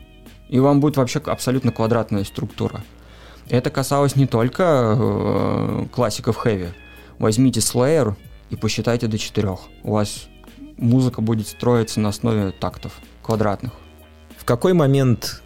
[0.49, 2.83] И вам будет вообще абсолютно квадратная структура.
[3.49, 6.68] Это касалось не только э, классиков хэви.
[7.18, 8.14] Возьмите Slayer
[8.51, 9.49] и посчитайте до 4.
[9.83, 10.29] У вас
[10.77, 13.73] музыка будет строиться на основе тактов квадратных.
[14.37, 15.43] В какой момент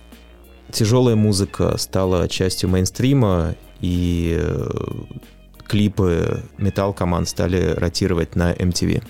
[0.73, 4.69] тяжелая музыка стала частью мейнстрима и э,
[5.67, 9.03] клипы металл команд стали ротировать на MTV?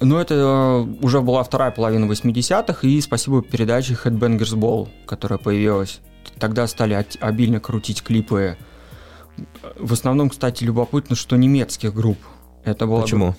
[0.00, 6.00] Ну, это э, уже была вторая половина 80-х, и спасибо передаче Headbangers Ball, которая появилась.
[6.38, 8.56] Тогда стали обильно крутить клипы.
[9.78, 12.18] В основном, кстати, любопытно, что немецких групп.
[12.64, 13.34] Это было Почему?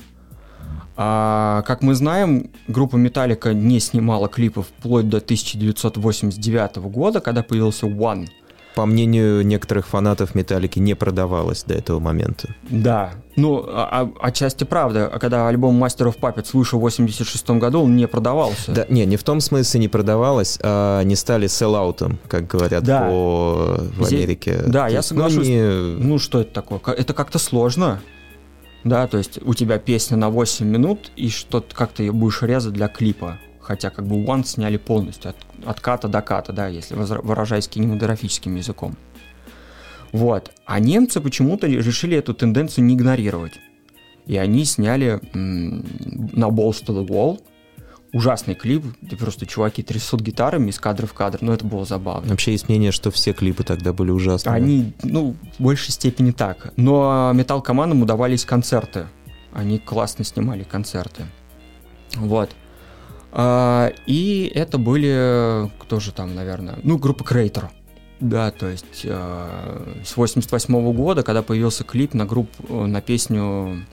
[0.98, 7.88] А, как мы знаем, группа Металлика не снимала клипов вплоть до 1989 года, когда появился
[7.88, 8.28] One.
[8.76, 12.50] По мнению некоторых фанатов Металлики не продавалась до этого момента.
[12.70, 15.08] Да, ну, а, а, отчасти правда.
[15.08, 18.74] А когда альбом Master of Puppets вышел в 86 году, он не продавался.
[18.74, 23.08] Да, не, не в том смысле не продавалась, а не стали селлаутом, как говорят да.
[23.08, 23.78] по...
[23.98, 24.62] в Америке.
[24.66, 25.48] Да, То я есть, ну, соглашусь.
[25.48, 26.04] Ну, не...
[26.04, 26.80] ну, что это такое?
[26.96, 28.02] Это как-то сложно
[28.86, 32.44] да, то есть у тебя песня на 8 минут, и что-то как то ее будешь
[32.44, 33.40] резать для клипа.
[33.60, 38.56] Хотя как бы One сняли полностью, от, от ката до ката, да, если выражаясь кинематографическим
[38.56, 38.96] языком.
[40.12, 40.52] Вот.
[40.66, 43.54] А немцы почему-то решили эту тенденцию не игнорировать.
[44.28, 45.84] И они сняли м-
[46.34, 47.42] на Balls to the Wall–
[48.16, 52.30] ужасный клип, где просто чуваки трясут гитарами из кадра в кадр, но это было забавно.
[52.30, 54.56] Вообще есть мнение, что все клипы тогда были ужасные.
[54.56, 56.72] Они, ну, в большей степени так.
[56.78, 59.08] Но металл командам удавались концерты.
[59.52, 61.26] Они классно снимали концерты.
[62.16, 62.52] Вот.
[63.34, 67.70] А, и это были, кто же там, наверное, ну, группа Крейтер.
[68.22, 73.86] Да, то есть э, с 88 -го года, когда появился клип на группу, на песню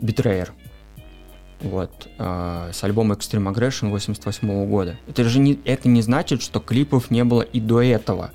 [0.00, 0.50] Betrayer
[1.60, 4.98] вот, э, с альбома Extreme Aggression 88 года.
[5.06, 8.32] Это же не, это не значит, что клипов не было и до этого.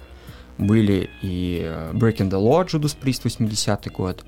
[0.57, 4.25] Были и э, Breaking the Law, Judas Priest 80 год,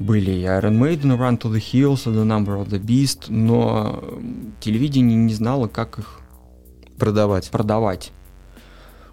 [0.00, 4.02] были и Iron Maiden, Run to the Hills, The Number of the Beast, но
[4.60, 6.20] телевидение не знало, как их
[6.98, 7.50] продавать.
[7.50, 8.12] продавать.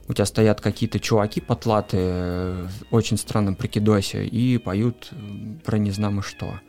[0.07, 5.11] У тебя стоят какие-то чуваки потлатые э, в очень странном прикидосе и поют
[5.65, 6.61] про не знамо что.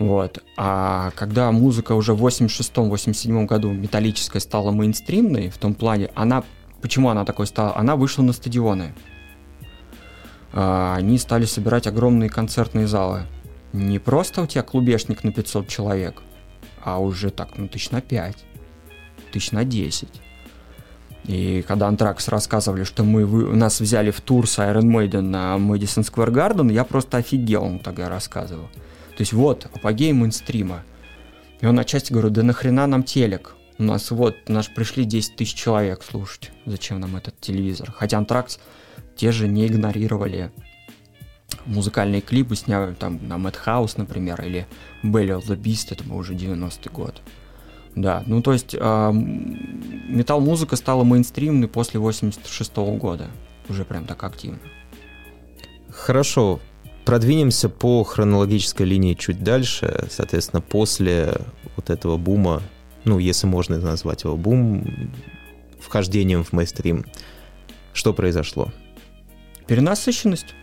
[0.00, 0.42] Вот.
[0.56, 6.42] А когда музыка уже в 86-87 году металлическая стала мейнстримной, в том плане, она...
[6.80, 7.76] Почему она такой стала?
[7.76, 8.94] Она вышла на стадионы.
[10.54, 13.26] А, они стали собирать огромные концертные залы.
[13.74, 16.22] Не просто у тебя клубешник на 500 человек,
[16.82, 18.36] а уже так, ну, тысяч на 5,
[19.32, 20.08] тысяч на 10.
[21.24, 25.56] И когда Антракс рассказывали, что мы вы, нас взяли в тур с Iron Maiden на
[25.56, 28.70] Madison Square Garden, я просто офигел, он тогда рассказывал.
[29.20, 30.82] То есть вот, апогей мейнстрима.
[31.60, 33.54] И он отчасти говорит, да нахрена нам телек?
[33.76, 36.50] У нас вот, наш пришли 10 тысяч человек слушать.
[36.64, 37.92] Зачем нам этот телевизор?
[37.94, 38.58] Хотя Антракс
[39.16, 40.50] те же не игнорировали
[41.66, 44.66] музыкальные клипы, сняли там на Madhouse, например, или
[45.04, 47.20] Belly of the Beast, это был уже 90-й год.
[47.94, 53.28] Да, ну то есть э, метал-музыка стала мейнстримной после 86 -го года.
[53.68, 54.60] Уже прям так активно.
[55.90, 56.58] Хорошо,
[57.04, 60.06] Продвинемся по хронологической линии чуть дальше.
[60.10, 61.34] Соответственно, после
[61.76, 62.62] вот этого бума,
[63.04, 64.84] ну, если можно назвать его бум,
[65.80, 67.04] вхождением в мейстрим,
[67.92, 68.70] что произошло?
[69.66, 70.54] Перенасыщенность.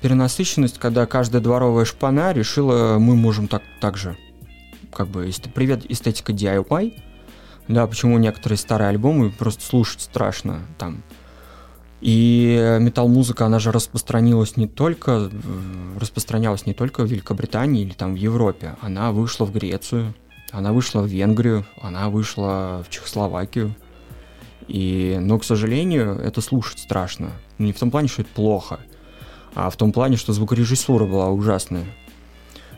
[0.00, 4.16] Перенасыщенность, когда каждая дворовая шпана решила, мы можем так, так же.
[4.92, 7.02] Как бы, привет, эстетика DIY.
[7.68, 10.60] Да, почему некоторые старые альбомы просто слушать страшно.
[10.78, 11.02] Там
[12.00, 15.30] и метал-музыка, она же распространилась не только,
[15.98, 18.76] распространялась не только в Великобритании или там в Европе.
[18.80, 20.14] Она вышла в Грецию,
[20.50, 23.74] она вышла в Венгрию, она вышла в Чехословакию.
[24.66, 27.32] И, но, к сожалению, это слушать страшно.
[27.58, 28.80] Не в том плане, что это плохо,
[29.54, 31.84] а в том плане, что звукорежиссура была ужасная.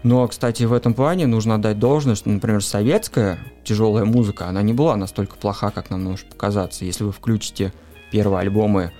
[0.02, 4.96] Но, кстати, в этом плане нужно отдать должность, например, советская тяжелая музыка, она не была
[4.96, 6.84] настолько плоха, как нам может показаться.
[6.84, 7.72] Если вы включите
[8.10, 8.90] первые альбомы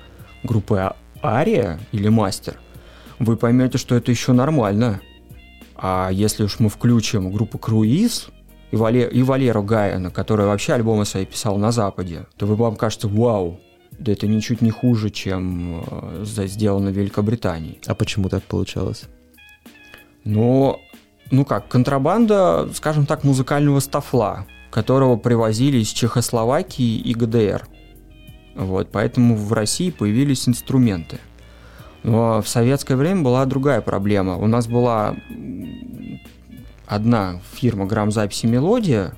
[0.43, 2.59] группы Ария или Мастер,
[3.19, 5.01] вы поймете, что это еще нормально.
[5.77, 8.29] А если уж мы включим группу Круиз
[8.71, 12.77] и, Вале, и Валеру Гаяна, который вообще альбомы свои писал на Западе, то вы вам
[12.77, 13.61] кажется, вау,
[13.99, 17.79] да это ничуть не хуже, чем э, сделано в Великобритании.
[17.87, 19.05] А почему так получалось?
[20.25, 20.81] Ну,
[21.31, 27.67] ну как, контрабанда, скажем так, музыкального стафла, которого привозили из Чехословакии и ГДР.
[28.55, 31.19] Вот, поэтому в России появились инструменты.
[32.03, 34.37] Но в советское время была другая проблема.
[34.37, 35.17] У нас была
[36.87, 39.15] одна фирма грамзаписи «Мелодия»,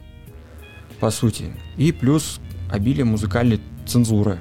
[1.00, 4.38] по сути, и плюс обилие музыкальной цензуры.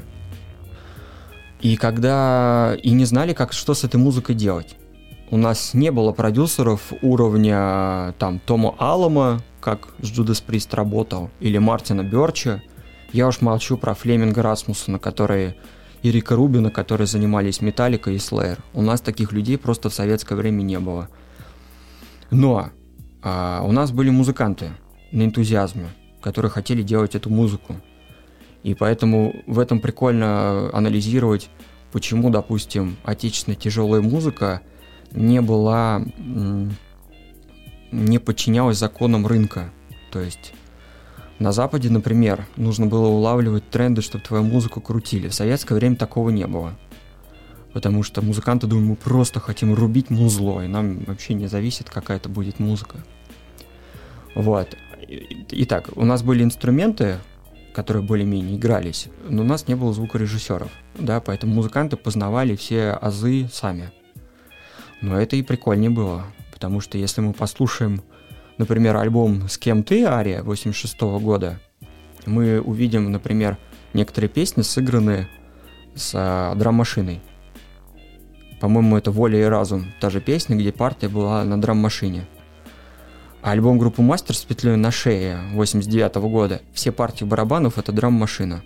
[1.62, 2.75] И когда...
[2.84, 4.75] И не знали, как, что с этой музыкой делать.
[5.32, 11.58] У нас не было продюсеров уровня там Тома Аллама, как с Джудас Прист работал, или
[11.58, 12.62] Мартина Берча.
[13.13, 15.56] Я уж молчу про Флеминга Расмусона, которые
[16.02, 18.58] и Рика Рубина, которые занимались Металлика и Слэйр.
[18.73, 21.10] У нас таких людей просто в советское время не было.
[22.32, 22.71] Но
[23.21, 24.71] а, у нас были музыканты
[25.12, 25.89] на энтузиазме,
[26.21, 27.76] которые хотели делать эту музыку.
[28.63, 31.52] И поэтому в этом прикольно анализировать,
[31.91, 34.62] почему, допустим, отечественная тяжелая музыка
[35.12, 36.04] не была,
[37.91, 39.69] не подчинялась законам рынка.
[40.12, 40.54] То есть
[41.39, 45.27] на Западе, например, нужно было улавливать тренды, чтобы твою музыку крутили.
[45.27, 46.77] В советское время такого не было.
[47.73, 52.17] Потому что музыканты думают, мы просто хотим рубить музло, и нам вообще не зависит, какая
[52.17, 52.97] это будет музыка.
[54.35, 54.77] Вот.
[55.49, 57.17] Итак, у нас были инструменты,
[57.73, 63.49] которые более-менее игрались, но у нас не было звукорежиссеров, да, поэтому музыканты познавали все азы
[63.51, 63.91] сами.
[65.01, 68.03] Но это и прикольнее было, потому что если мы послушаем,
[68.57, 71.59] например, альбом «С кем ты, Ария» 86 -го года,
[72.25, 73.57] мы увидим, например,
[73.93, 75.27] некоторые песни сыграны
[75.95, 77.21] с а, драм-машиной.
[78.59, 82.25] По-моему, это «Воля и разум», та же песня, где партия была на драм-машине.
[83.41, 88.63] Альбом группы Мастер с петлей на шее 89 -го года, все партии барабанов— это драм-машина.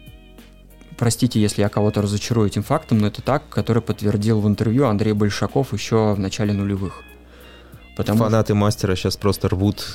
[0.98, 5.14] Простите, если я кого-то разочарую этим фактом, но это так, который подтвердил в интервью Андрей
[5.14, 7.04] Большаков еще в начале нулевых.
[7.98, 9.86] Потому Фанаты мастера сейчас просто рвут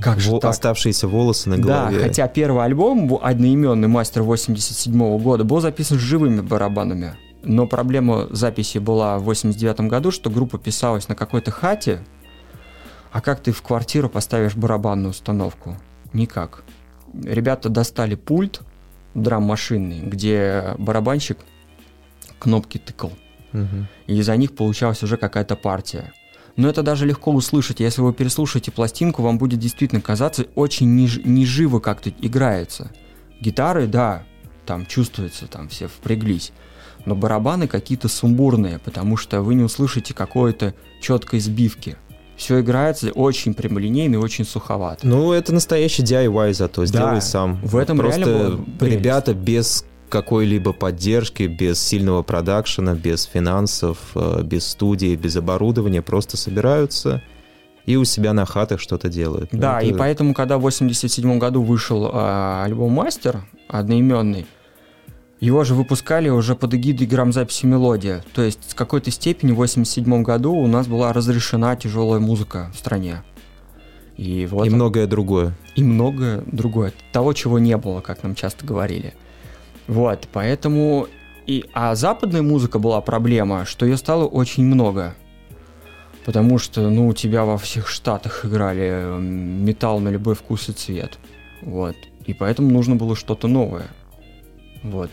[0.00, 0.50] как же так?
[0.50, 1.98] оставшиеся волосы на голове.
[1.98, 7.16] Да, хотя первый альбом, одноименный мастер 87 -го года, был записан живыми барабанами.
[7.42, 12.00] Но проблема записи была в 89 году, что группа писалась на какой-то хате,
[13.12, 15.76] а как ты в квартиру поставишь барабанную установку?
[16.12, 16.64] Никак.
[17.22, 18.60] Ребята достали пульт
[19.14, 21.38] драм-машинный, где барабанщик
[22.38, 23.12] кнопки тыкал.
[23.52, 23.86] Угу.
[24.08, 26.12] И из-за них получалась уже какая-то партия.
[26.56, 27.80] Но это даже легко услышать.
[27.80, 32.90] Если вы переслушаете пластинку, вам будет действительно казаться очень неж- неживо как-то играется.
[33.40, 34.22] Гитары, да,
[34.64, 36.52] там чувствуется, там все впряглись.
[37.04, 41.96] Но барабаны какие-то сумбурные, потому что вы не услышите какой-то четкой сбивки
[42.36, 45.06] все играется очень прямолинейно и очень суховато.
[45.06, 47.58] Ну, это настоящий DIY зато, сделай да, сам.
[47.62, 54.42] В этом Просто реально было ребята без какой-либо поддержки, без сильного продакшена, без финансов, э,
[54.42, 57.22] без студии, без оборудования, просто собираются
[57.86, 59.52] и у себя на хатах что-то делают.
[59.52, 59.86] Ну, да, это...
[59.86, 64.46] и поэтому, когда в 87 году вышел э, альбом «Мастер», одноименный,
[65.40, 68.24] его же выпускали уже под эгидой грамзаписи «Мелодия».
[68.34, 72.78] То есть с какой-то степени в 87 году у нас была разрешена тяжелая музыка в
[72.78, 73.22] стране.
[74.16, 75.54] И, вот и многое другое.
[75.74, 76.92] И многое другое.
[77.12, 79.14] Того, чего не было, как нам часто говорили.
[79.86, 81.08] Вот, поэтому...
[81.46, 85.14] И, а западная музыка была проблема, что ее стало очень много.
[86.24, 91.18] Потому что, ну, у тебя во всех штатах играли металл на любой вкус и цвет.
[91.62, 91.94] Вот.
[92.24, 93.86] И поэтому нужно было что-то новое.
[94.82, 95.10] Вот.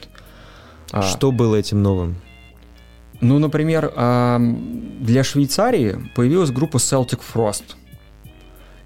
[0.92, 2.16] А, Что было этим новым?
[3.22, 7.64] Ну, например, для Швейцарии появилась группа Celtic Frost.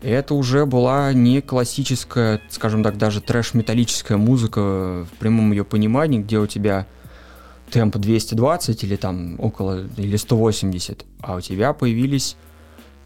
[0.01, 6.37] Это уже была не классическая, скажем так, даже трэш-металлическая музыка в прямом ее понимании, где
[6.37, 6.85] у тебя
[7.71, 12.37] темп 220 или там около, или 180, а у тебя появились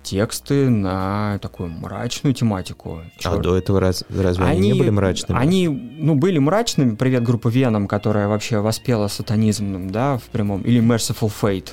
[0.04, 3.02] тексты на такую мрачную тематику.
[3.18, 3.40] Черт.
[3.40, 5.40] А до этого раз, разве они, они не были мрачными?
[5.40, 6.96] Они, ну, были мрачными.
[6.96, 10.62] Привет, группа Веном, которая вообще воспела сатанизмом, да, в прямом.
[10.62, 11.70] Или Merciful Fate.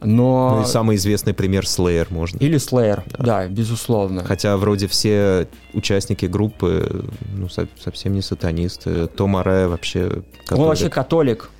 [0.00, 0.56] Но...
[0.56, 2.38] Ну и самый известный пример Slayer можно.
[2.38, 4.24] Или Slayer, да, да безусловно.
[4.24, 9.06] Хотя вроде все участники группы ну, совсем не сатанисты.
[9.08, 10.60] Том Аре вообще католик.
[10.60, 11.50] Он вообще католик.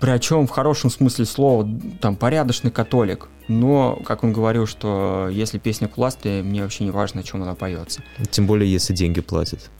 [0.00, 1.68] Причем в хорошем смысле слова,
[2.00, 3.28] там, порядочный католик.
[3.48, 7.54] Но, как он говорил, что если песня классная, мне вообще не важно, о чем она
[7.54, 8.02] поется.
[8.30, 9.70] Тем более, если деньги платят.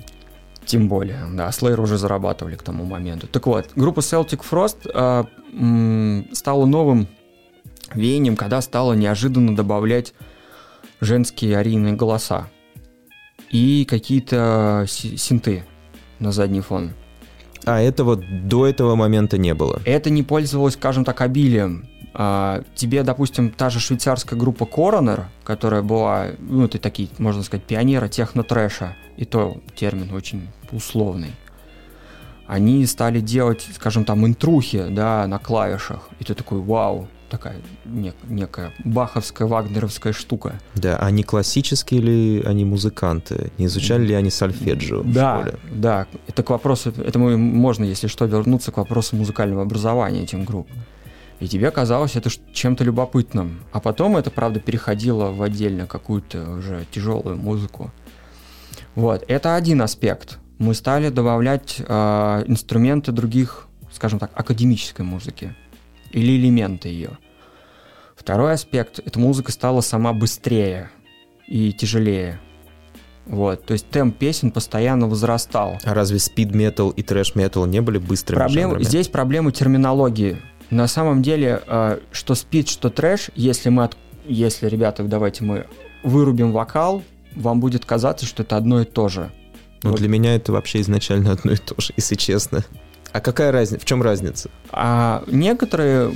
[0.67, 3.27] Тем более, да, Slayer уже зарабатывали к тому моменту.
[3.27, 5.25] Так вот, группа Celtic Frost э,
[5.55, 7.09] м, стала новым
[7.95, 10.15] веянием, когда стало неожиданно добавлять
[11.01, 12.49] женские арийные голоса
[13.51, 15.65] и какие-то синты
[16.19, 16.93] на задний фон.
[17.65, 19.81] А этого до этого момента не было?
[19.85, 21.87] Это не пользовалось, скажем так, обилием.
[22.13, 27.65] А, тебе, допустим, та же швейцарская группа Coroner, которая была, ну, это такие, можно сказать,
[27.65, 31.33] пионеры техно-трэша, и то термин очень условный.
[32.47, 37.57] Они стали делать, скажем там, интрухи, да, на клавишах, и ты такой, вау, такая
[37.87, 40.61] нек- некая баховская, вагнеровская штука.
[40.75, 43.51] Да, они классические или они музыканты?
[43.57, 45.59] Не изучали ли они сольфеджио да, в школе?
[45.73, 50.45] Да, это к вопросу, это мы, можно, если что, вернуться к вопросу музыкального образования этим
[50.45, 50.69] групп.
[51.39, 53.61] И тебе казалось это чем-то любопытным.
[53.73, 57.91] А потом это, правда, переходило в отдельно какую-то уже тяжелую музыку.
[58.95, 60.39] Вот, это один аспект.
[60.59, 65.55] Мы стали добавлять э, инструменты других, скажем так, академической музыки
[66.11, 67.19] или элементы ее.
[68.17, 70.91] Второй аспект– эта музыка стала сама быстрее
[71.47, 72.39] и тяжелее.
[73.27, 75.79] Вот, то есть темп песен постоянно возрастал.
[75.85, 78.85] А разве спид метал и трэш метал не были быстрыми Проблем, жанрами?
[78.85, 80.39] Здесь проблема терминологии.
[80.71, 83.97] На самом деле, э, что спид, что трэш, если мы, от,
[84.27, 85.67] если, ребята, давайте мы
[86.03, 87.03] вырубим вокал,
[87.35, 89.31] вам будет казаться, что это одно и то же.
[89.83, 89.99] Ну, вот.
[89.99, 92.65] для меня это вообще изначально одно и то же, если честно.
[93.13, 93.83] А какая разница?
[93.83, 94.51] В чем разница?
[94.71, 96.13] А некоторые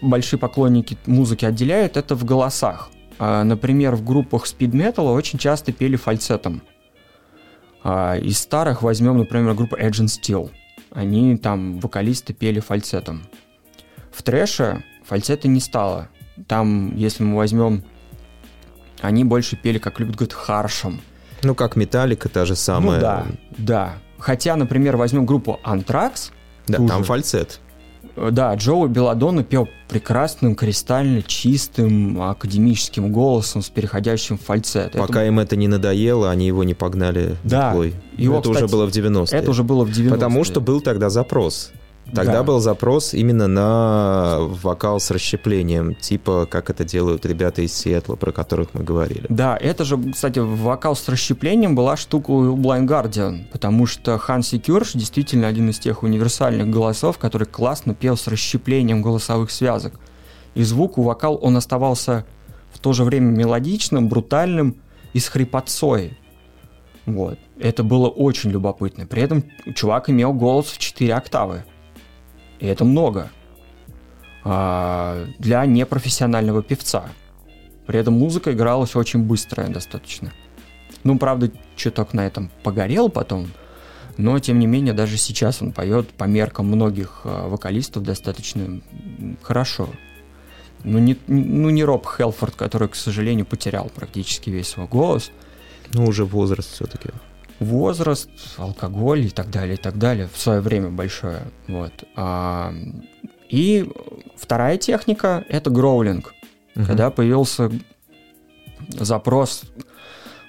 [0.00, 2.90] большие поклонники музыки отделяют это в голосах.
[3.18, 6.62] А, например, в группах metal очень часто пели фальцетом.
[7.82, 10.50] А, из старых возьмем, например, группу Edge and Steel.
[10.90, 13.26] Они там, вокалисты, пели фальцетом.
[14.12, 16.08] В трэше фальцета не стало.
[16.46, 17.84] Там, если мы возьмем,
[19.00, 21.00] они больше пели, как любят говорить, харшем.
[21.42, 22.96] Ну, как Металлика, та же самая.
[22.96, 23.26] Ну, да,
[23.58, 23.94] да.
[24.18, 26.32] Хотя, например, возьмем группу Anthrax.
[26.68, 27.60] Да, там фальцет.
[28.16, 34.92] Да, Джоу Беладонна пел прекрасным, кристально чистым, академическим голосом с переходящим в фальцет.
[34.92, 35.28] Пока это...
[35.28, 37.74] им это не надоело, они его не погнали да.
[38.16, 39.38] Его, это кстати, уже было в 90-е.
[39.38, 40.10] Это уже было в 90-е.
[40.10, 41.72] Потому что был тогда запрос.
[42.14, 42.42] Тогда да.
[42.44, 48.30] был запрос именно на вокал с расщеплением, типа как это делают ребята из Сиэтла, про
[48.32, 49.26] которых мы говорили.
[49.28, 54.58] Да, это же, кстати, вокал с расщеплением была штука у Blind Guardian, потому что Ханси
[54.58, 59.94] Кюрш действительно один из тех универсальных голосов, который классно пел с расщеплением голосовых связок.
[60.54, 62.24] И звук у вокал, он оставался
[62.72, 64.76] в то же время мелодичным, брутальным
[65.12, 66.16] и с хрипотцой.
[67.04, 67.38] Вот.
[67.58, 69.06] Это было очень любопытно.
[69.06, 69.44] При этом
[69.74, 71.64] чувак имел голос в 4 октавы.
[72.60, 73.30] И это много
[74.44, 77.08] а, для непрофессионального певца.
[77.86, 80.32] При этом музыка игралась очень быстрая достаточно.
[81.04, 83.48] Ну, правда, чуток на этом погорел потом,
[84.16, 88.80] но, тем не менее, даже сейчас он поет по меркам многих а, вокалистов достаточно
[89.42, 89.88] хорошо.
[90.84, 95.30] Ну не, ну, не Роб Хелфорд, который, к сожалению, потерял практически весь свой голос.
[95.92, 97.10] Ну, уже возраст все-таки
[97.60, 101.42] возраст, алкоголь и так далее, и так далее, в свое время большое.
[101.68, 101.92] Вот.
[102.14, 102.72] А,
[103.48, 103.88] и
[104.36, 106.34] вторая техника— это гроулинг.
[106.74, 106.84] Угу.
[106.86, 107.70] Когда появился
[108.88, 109.62] запрос,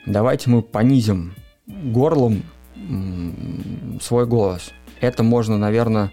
[0.06, 1.36] давайте мы понизим
[1.66, 2.44] горлом
[4.02, 4.72] свой голос.
[5.02, 6.12] Это можно, наверное,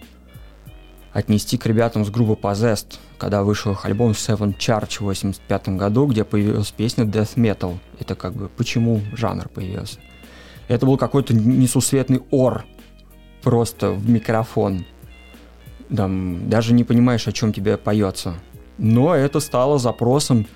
[1.12, 6.06] отнести к ребятам с группы Possessed, когда вышел их альбом Seven Charge в 85 году,
[6.06, 7.78] где появилась песня Death Metal.
[7.98, 10.00] Это как бы почему жанр появился.
[10.68, 12.64] Это был какой-то несусветный ор
[13.42, 14.86] просто в микрофон.
[15.94, 18.34] Там, даже не понимаешь, о чем тебе поется.
[18.78, 20.46] Но это стало запросом,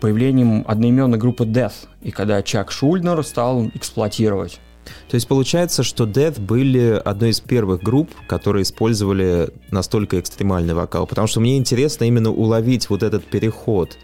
[0.00, 1.88] появлением одноименной группы Death.
[2.02, 4.60] И когда Чак Шульнер стал эксплуатировать.
[5.08, 11.06] То есть получается, что Death были одной из первых групп, которые использовали настолько экстремальный вокал.
[11.06, 13.96] Потому что мне интересно именно уловить вот этот переход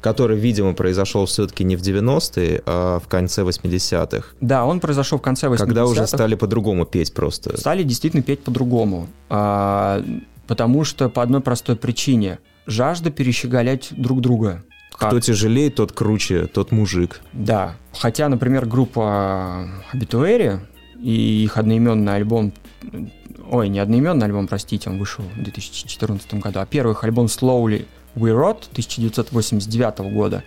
[0.00, 4.28] который, видимо, произошел все-таки не в 90-е, а в конце 80-х.
[4.40, 5.64] Да, он произошел в конце 80-х.
[5.64, 7.56] Когда уже стали по-другому петь просто.
[7.56, 9.08] Стали действительно петь по-другому.
[9.28, 10.02] А,
[10.46, 12.38] потому что по одной простой причине.
[12.66, 14.62] Жажда перещеголять друг друга.
[14.92, 15.08] Как?
[15.08, 17.20] Кто тяжелее, тот круче, тот мужик.
[17.32, 17.76] Да.
[17.98, 20.60] Хотя, например, группа Обитуэри
[21.00, 22.52] и их одноименный альбом
[23.50, 27.86] Ой, не одноименный альбом, простите, он вышел в 2014 году, а первый их альбом Slowly
[28.14, 30.42] We Rot 1989 года.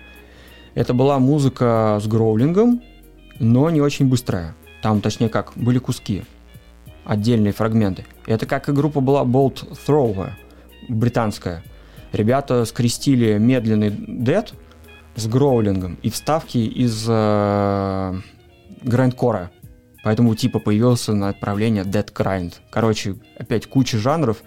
[0.75, 2.81] Это была музыка с гроулингом,
[3.39, 4.55] но не очень быстрая.
[4.81, 6.23] Там, точнее как, были куски,
[7.05, 8.05] отдельные фрагменты.
[8.25, 10.31] Это как и группа была Bolt Thrower,
[10.89, 11.63] британская.
[12.11, 14.53] Ребята скрестили медленный дед
[15.15, 18.19] с гроулингом и вставки из э,
[18.81, 19.51] грандкора.
[20.03, 22.55] Поэтому типа появился на отправление Dead Grind.
[22.69, 24.43] Короче, опять куча жанров,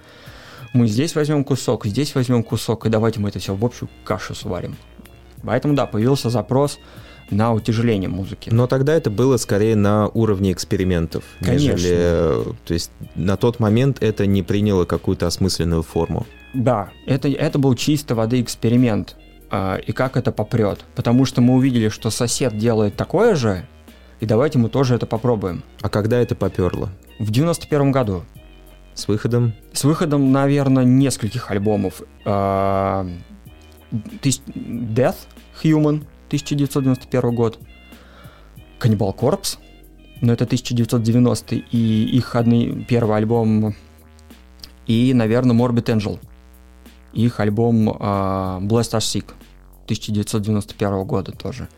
[0.76, 4.34] Мы здесь возьмем кусок, здесь возьмем кусок, и давайте мы это все в общую кашу
[4.34, 4.76] сварим.
[5.42, 6.78] Поэтому, да, появился запрос
[7.30, 8.50] на утяжеление музыки.
[8.52, 11.72] Но тогда это было скорее на уровне экспериментов, Конечно.
[11.72, 12.54] нежели...
[12.66, 16.26] То есть на тот момент это не приняло какую-то осмысленную форму.
[16.52, 19.16] Да, это, это был чисто воды эксперимент.
[19.50, 20.84] А, и как это попрет.
[20.94, 23.64] Потому что мы увидели, что сосед делает такое же,
[24.20, 25.62] и давайте мы тоже это попробуем.
[25.80, 26.90] А когда это поперло?
[27.18, 28.24] В 91 году.
[28.96, 29.52] С выходом?
[29.74, 32.00] С выходом, наверное, нескольких альбомов.
[32.24, 33.06] А,
[33.92, 35.16] Death
[35.62, 37.58] Human 1991 год.
[38.80, 39.58] Cannibal Corpse,
[40.20, 43.74] но это 1990 и их одни, первый альбом.
[44.86, 46.18] И, наверное, Morbid Angel.
[47.12, 49.26] Их альбом а, Blessed Are Sick
[49.84, 51.68] 1991 года тоже.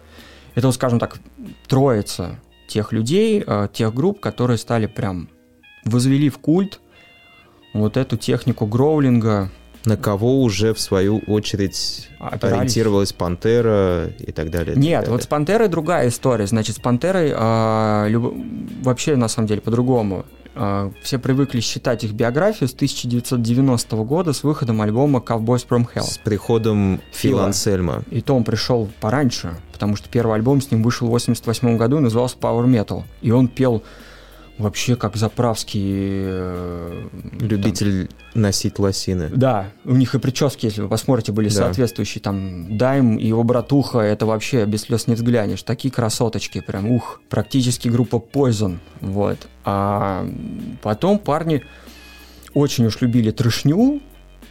[0.54, 1.18] Это, скажем так,
[1.66, 2.38] троица
[2.68, 5.28] тех людей, а, тех групп, которые стали прям
[5.84, 6.80] возвели в культ
[7.74, 9.50] вот эту технику гроулинга,
[9.84, 12.58] На кого уже, в свою очередь, опирались.
[12.58, 14.72] ориентировалась Пантера и так далее.
[14.72, 15.12] и так Нет, далее.
[15.12, 16.46] вот с Пантерой другая история.
[16.46, 18.34] Значит, с Пантерой а, люб-
[18.82, 20.24] вообще на самом деле по-другому.
[20.60, 26.02] А, все привыкли считать их биографию с 1990 года с выходом альбома Cowboys from Hell.
[26.02, 27.44] С приходом Фила.
[27.46, 28.02] Ансельма.
[28.10, 31.98] И то он пришел пораньше, потому что первый альбом с ним вышел в 88 году
[31.98, 33.04] и назывался Power Metal.
[33.22, 33.82] И он пел
[34.58, 35.82] вообще как заправский...
[36.26, 37.08] э,
[37.40, 39.28] Любитель носить лосины.
[39.30, 41.54] Да, у них и прически, если вы посмотрите, были Да.
[41.54, 42.20] соответствующие.
[42.20, 45.62] Там Дайм и его братуха, это вообще без слез не взглянешь.
[45.62, 47.20] Такие красоточки, прям ух.
[47.28, 49.38] Практически группа Poison, вот.
[49.64, 50.28] А
[50.82, 51.64] потом парни
[52.54, 54.00] очень уж любили трешню,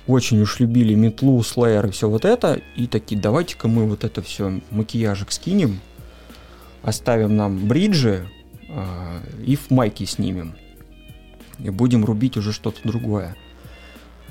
[0.07, 2.61] очень уж любили метлу, слэйер и все вот это.
[2.77, 5.79] И такие, давайте-ка мы вот это все макияжик скинем,
[6.81, 8.29] оставим нам бриджи
[9.45, 10.55] и в майке снимем.
[11.59, 13.35] И будем рубить уже что-то другое.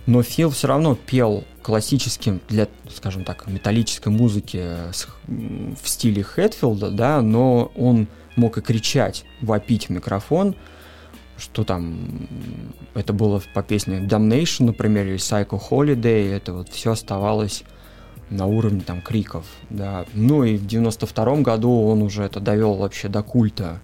[0.06, 4.92] Но Фил все равно пел классическим для, скажем так, металлической музыки
[5.26, 10.54] м, в стиле Хэтфилда, да, но он мог и кричать, вопить в микрофон,
[11.36, 12.28] что там
[12.94, 17.64] это было по песне Damnation, например, или Psycho Holiday, это вот все оставалось
[18.30, 20.06] на уровне там криков, да.
[20.14, 23.80] Ну и в 92 году он уже это довел вообще до культа.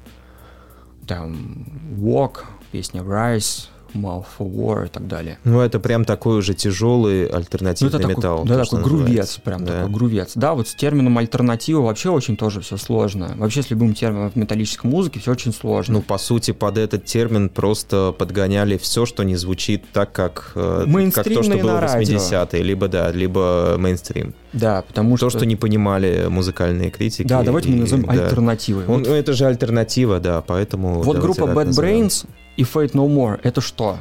[1.14, 1.66] Там
[1.98, 2.38] Walk,
[2.70, 5.38] песня Rise, Mouth for War и так далее.
[5.44, 8.44] Ну, это прям такой уже тяжелый Ну, альтернативный это такой, металл.
[8.46, 9.40] да, то, что такой грувец, называется.
[9.42, 9.72] прям Да.
[9.80, 10.32] такой грувец.
[10.34, 13.34] Да, вот с термином альтернатива вообще очень тоже все сложно.
[13.36, 15.94] Вообще с любым термином в металлической музыке все очень сложно.
[15.96, 20.86] Ну, по сути, под этот термин просто подгоняли все, что не звучит так, как, э,
[21.14, 22.16] как то, что было в радио.
[22.16, 24.34] 80-е, либо, да, либо мейнстрим.
[24.53, 25.38] Да, потому То, что...
[25.38, 27.26] что не понимали музыкальные критики.
[27.26, 28.12] Да, давайте мы и- назовем да.
[28.12, 28.84] альтернативой.
[28.86, 31.03] Он- Вот, ну, это же альтернатива, да, поэтому...
[31.03, 32.07] вот группа Bad назовем.
[32.07, 32.26] Brains
[32.57, 33.98] и Fate No More это что?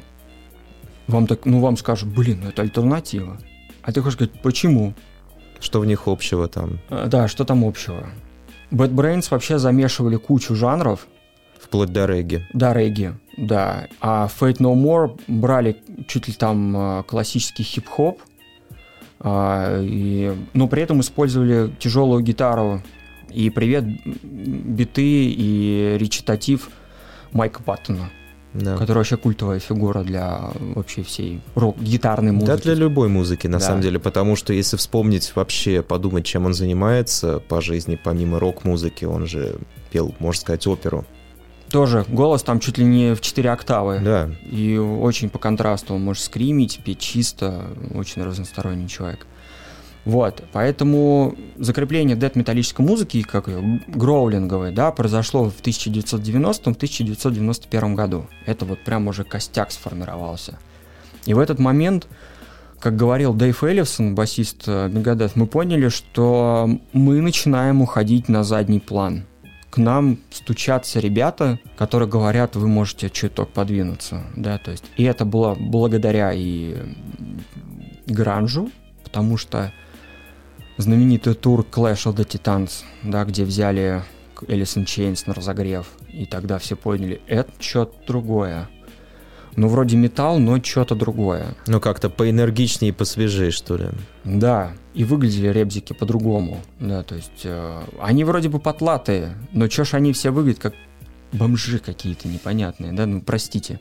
[1.07, 3.37] Вам так, ну вам скажут, блин, ну это альтернатива.
[3.81, 4.93] А ты хочешь сказать, почему?
[5.59, 6.79] Что в них общего там?
[6.89, 8.07] А, Да, что там общего?
[8.71, 11.07] Bad Brains вообще замешивали кучу жанров,
[11.59, 12.45] Вплоть до регги.
[12.53, 13.87] Да, регги, да.
[14.01, 15.77] А Fate No More брали
[16.07, 18.19] чуть ли там а, классический хип-хоп,
[19.23, 22.81] и, но при этом использовали тяжелую гитару.
[23.29, 23.85] И привет
[24.23, 26.69] биты и речитатив
[27.31, 28.09] Майка Паттона,
[28.53, 28.75] Да.
[28.75, 32.47] который вообще культовая фигура для вообще всей рок-гитарной музыки.
[32.47, 33.65] Да, для любой музыки, на Да.
[33.65, 39.05] самом деле, потому что если вспомнить вообще, подумать, чем он занимается по жизни, помимо рок-музыки,
[39.05, 39.55] он же
[39.91, 41.05] пел, можно сказать, оперу.
[41.71, 44.01] Тоже голос там чуть ли не в 4 октавы.
[44.03, 49.25] Да, И очень по контрасту он может скримить, петь чисто, очень разносторонний человек.
[50.03, 58.25] Вот, поэтому закрепление дед-металлической музыки, как ее, гроулинговой, да, произошло в 1990-1991 году.
[58.47, 60.57] Это вот прям уже костяк сформировался.
[61.27, 62.07] И в этот момент,
[62.79, 69.25] как говорил Дэйв Эллифсон, басист Мегадет, мы поняли, что мы начинаем уходить на задний план.
[69.71, 75.23] К нам стучатся ребята, которые говорят, вы можете чуток подвинуться, да, то есть, и это
[75.23, 76.75] было благодаря и
[78.05, 78.69] гранжу,
[79.05, 79.71] потому что
[80.75, 84.03] знаменитый тур Clash of the Titans, да, где взяли
[84.41, 88.67] Alice in Chains на разогрев, и тогда все поняли, это что-то другое.
[89.55, 91.55] Ну, вроде металл, но что-то другое.
[91.67, 93.89] ну как-то поэнергичнее и посвежее, что ли.
[94.23, 96.59] Да, и выглядели ребзики по-другому.
[96.79, 100.73] Да, то есть э, они вроде бы потлатые, но чё ж они все выглядят как
[101.33, 103.79] бомжи какие-то непонятные, да, ну простите.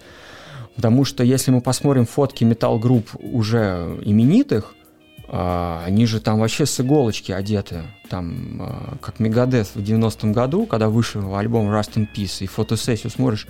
[0.77, 4.75] Потому что если мы посмотрим фотки металл-групп уже именитых,
[5.33, 7.83] а, они же там вообще с иголочки одеты.
[8.09, 13.11] Там, а, как Мегадет в 90-м году, когда вышел альбом Rust in Peace, и фотосессию
[13.11, 13.47] смотришь,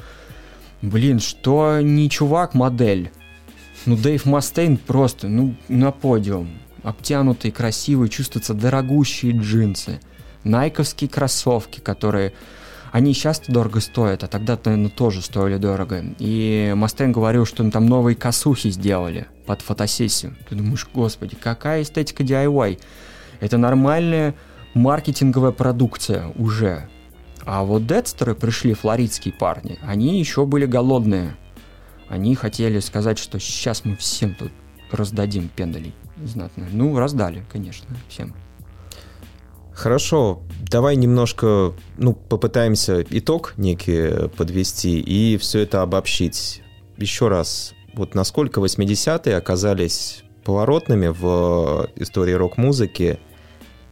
[0.83, 3.11] блин, что не чувак, модель.
[3.87, 6.51] Ну, Дэйв Мастейн просто, ну, на подиум.
[6.83, 10.01] Обтянутые, красивые, чувствуются дорогущие джинсы.
[10.45, 12.33] Найковские кроссовки, которые...
[12.93, 16.03] Они сейчас дорого стоят, а тогда, наверное, тоже стоили дорого.
[16.19, 20.35] И Мастейн говорил, что там новые косухи сделали под фотосессию.
[20.49, 22.81] Ты думаешь, господи, какая эстетика DIY?
[23.39, 24.35] Это нормальная
[24.75, 26.89] маркетинговая продукция уже.
[27.45, 31.37] А вот Дедстеры пришли, флоридские парни, они еще были голодные.
[32.09, 34.51] Они хотели сказать, что сейчас мы всем тут
[34.91, 36.67] раздадим пендалей знатно.
[36.73, 38.35] Ну, раздали, конечно, всем.
[39.73, 46.63] Хорошо, давай немножко, ну, попытаемся итог некий подвести и все это обобщить.
[46.99, 53.21] Еще раз, вот насколько 80-е оказались поворотными в истории рок-музыки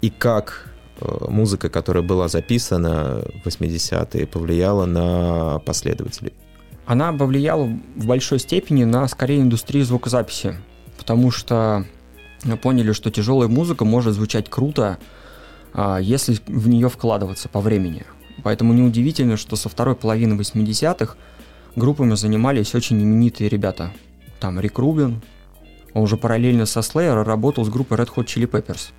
[0.02, 0.67] и как э,
[1.00, 6.32] музыка, которая была записана в 80-е, повлияла на последователей?
[6.86, 7.64] Она повлияла
[7.96, 10.56] в большой степени на, скорее, индустрию звукозаписи,
[10.96, 11.84] потому что
[12.62, 14.98] поняли, что тяжелая музыка может звучать круто,
[15.74, 18.04] а, если в нее вкладываться по времени.
[18.42, 21.16] Поэтому неудивительно, что со второй половины 80-х
[21.76, 23.92] группами занимались очень именитые ребята.
[24.40, 25.20] Там Рик Рубин,
[25.94, 28.90] он уже параллельно со Slayer работал с группой Red Hot Chili Peppers.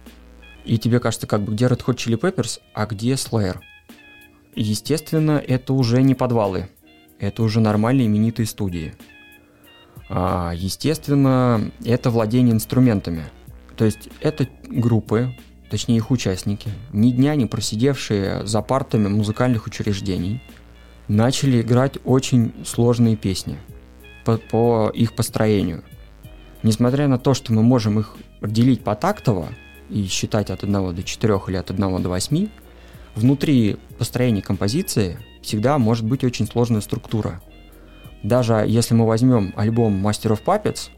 [0.65, 3.57] И тебе кажется, как бы где Red Hot Chili Peppers, а где Slayer?
[4.55, 6.69] Естественно, это уже не подвалы.
[7.19, 8.93] Это уже нормальные именитые студии.
[10.09, 13.25] А, естественно, это владение инструментами.
[13.75, 15.35] То есть это группы,
[15.69, 20.41] точнее их участники, ни дня не просидевшие за партами музыкальных учреждений,
[21.07, 23.57] начали играть очень сложные песни
[24.25, 25.83] по, по их построению.
[26.63, 29.49] Несмотря на то, что мы можем их делить по тактово
[29.89, 32.47] и считать от 1 до 4 или от 1 до 8,
[33.15, 37.41] внутри построения композиции всегда может быть очень сложная структура.
[38.23, 40.89] Даже если мы возьмем альбом Master of Puppets,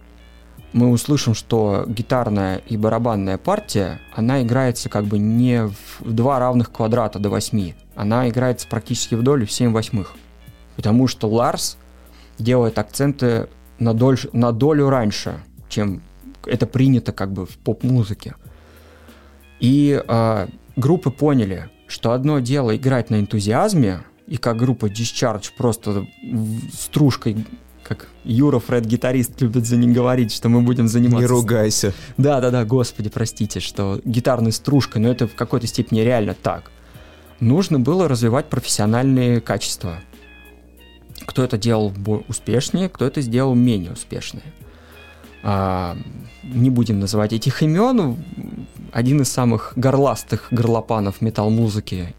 [0.73, 6.71] мы услышим, что гитарная и барабанная партия, она играется как бы не в два равных
[6.71, 10.15] квадрата до восьми, она играется практически в долю в 7 восьмых.
[10.75, 11.77] Потому что Ларс
[12.39, 16.01] делает акценты на, доль, на долю раньше, чем
[16.45, 18.35] это принято как бы в поп-музыке.
[19.61, 26.07] И э, группы поняли, что одно дело играть на энтузиазме, и как группа Discharge просто
[26.73, 27.45] стружкой
[27.83, 31.19] как Юра, Фред, гитарист, любит за ним говорить, что мы будем заниматься...
[31.19, 31.93] Не ругайся.
[32.17, 36.71] Да, да, да, господи, простите, что гитарной стружкой, но это в какой-то степени реально так.
[37.41, 39.97] Нужно было развивать профессиональные качества.
[41.25, 41.93] Кто это делал
[42.29, 44.45] успешнее, кто это сделал менее успешнее.
[45.43, 45.97] А,
[46.43, 48.23] не будем называть этих имен.
[48.91, 52.13] Один из самых горластых горлопанов метал-музыки,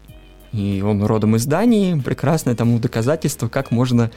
[0.51, 4.11] и он родом из Дании, прекрасное тому доказательство, как можно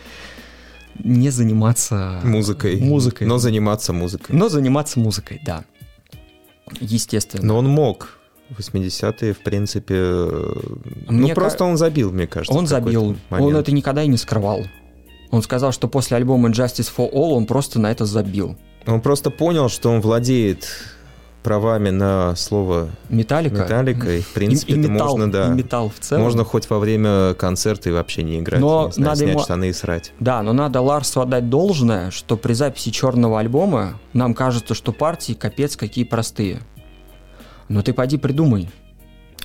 [1.03, 2.81] не заниматься музыкой.
[2.81, 3.27] музыкой.
[3.27, 4.35] Но заниматься музыкой.
[4.35, 5.65] Но заниматься музыкой, да.
[6.81, 7.47] Естественно.
[7.47, 8.19] Но он мог.
[8.51, 9.95] 80-е, в принципе...
[11.09, 12.57] Мне ну, просто он забил, мне кажется.
[12.57, 13.17] Он забил.
[13.29, 13.51] Момент.
[13.51, 14.65] Он это никогда и не скрывал.
[15.31, 18.57] Он сказал, что после альбома Justice for All он просто на это забил.
[18.87, 20.69] Он просто понял, что он владеет
[21.47, 25.93] правами на слово металлика, металлика и в принципе и, и металл, можно да, и металл
[25.97, 26.25] в целом.
[26.25, 29.41] можно хоть во время концерта и вообще не играть, но не знаю, надо снять ему...
[29.41, 30.13] штаны и срать.
[30.19, 35.35] Да, но надо Ларсу отдать должное, что при записи черного альбома нам кажется, что партии
[35.35, 36.63] капец какие простые.
[37.69, 38.69] Но ты пойди придумай,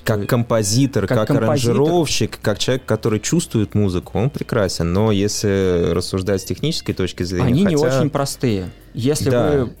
[0.04, 1.72] как композитор, как, как композитор.
[1.72, 4.92] аранжировщик, как человек, который чувствует музыку, он прекрасен.
[4.92, 7.76] Но если рассуждать с технической точки зрения, они хотя...
[7.76, 8.70] не очень простые.
[8.94, 9.50] Если да.
[9.50, 9.72] вы,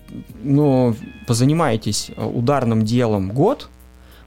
[0.42, 0.96] ну,
[1.26, 3.68] позанимаетесь э, ударным делом год,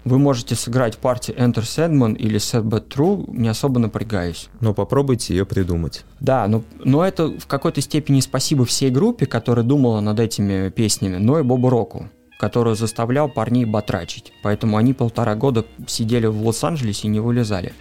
[0.04, 4.50] вы можете сыграть партию Enter Sandman или Set Bad True, не особо напрягаясь.
[4.62, 6.06] Но попробуйте ее придумать.
[6.20, 11.18] Да, но, но это в какой-то степени спасибо всей группе, которая думала над этими песнями,
[11.18, 14.34] но и Бобу Року который заставлял парней батрачить.
[14.44, 17.74] Поэтому они полтора года сидели в Лос-Анджелесе и не вылезали.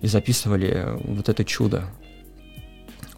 [0.00, 1.84] И записывали вот это чудо.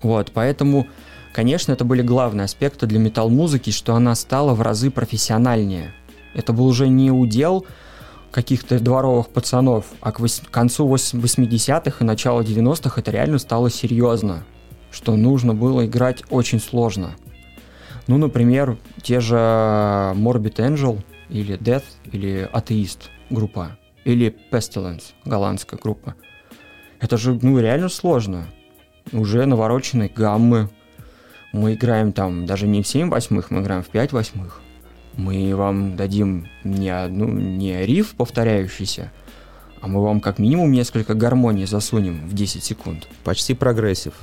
[0.02, 0.88] Вот, поэтому,
[1.32, 5.94] конечно, это были главные аспекты для метал-музыки, что она стала в разы профессиональнее.
[6.34, 7.64] Это был уже не удел
[8.30, 10.18] каких-то дворовых пацанов, а к
[10.50, 14.42] концу 80-х и началу 90-х это реально стало серьезно,
[14.90, 17.14] что нужно было играть очень сложно–
[18.06, 26.14] ну, например, те же Morbid Angel или Death или Atheist группа или Pestilence, голландская группа.
[27.00, 28.46] Это же, ну, реально сложно.
[29.12, 30.70] Уже навороченные гаммы.
[31.52, 34.62] Мы играем там даже не в 7 восьмых, мы играем в 5 восьмых.
[35.16, 39.12] Мы вам дадим не, одну, не риф повторяющийся,
[39.82, 43.06] а мы вам как минимум несколько гармоний засунем в 10 секунд.
[43.22, 44.14] Почти прогрессив.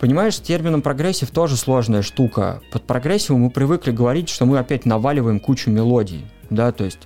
[0.00, 2.60] Понимаешь, с термином прогрессив тоже сложная штука.
[2.72, 7.00] Под прогрессивом мы привыкли говорить, что мы опять наваливаем кучу мелодий, да, то есть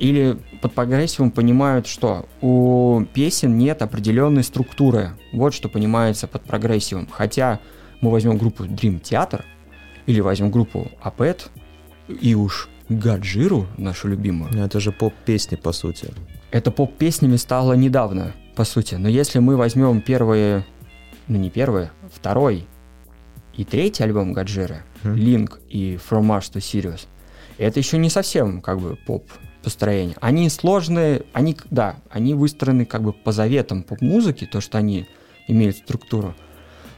[0.00, 5.10] или под прогрессивом понимают, что у песен нет определенной структуры.
[5.32, 7.06] Вот что понимается под прогрессивом.
[7.10, 7.60] Хотя
[8.00, 9.44] мы возьмем группу Dream Theater
[10.06, 11.50] или возьмем группу Opeth
[12.08, 14.50] и уж Годжиру, нашу любимую.
[14.58, 16.08] Это же поп-песни, по сути.
[16.50, 18.94] Это поп-песнями стало недавно, по сути.
[18.94, 20.64] Но если мы возьмем первые,
[21.28, 22.66] ну не первые, второй
[23.54, 25.14] и третий альбом Гаджиры, mm.
[25.14, 27.06] Link и From Mars to Sirius,
[27.58, 29.28] это еще не совсем как бы поп
[29.62, 30.16] построение.
[30.20, 35.06] Они сложные, они, да, они выстроены как бы по заветам поп-музыки, то, что они
[35.48, 36.34] имеют структуру,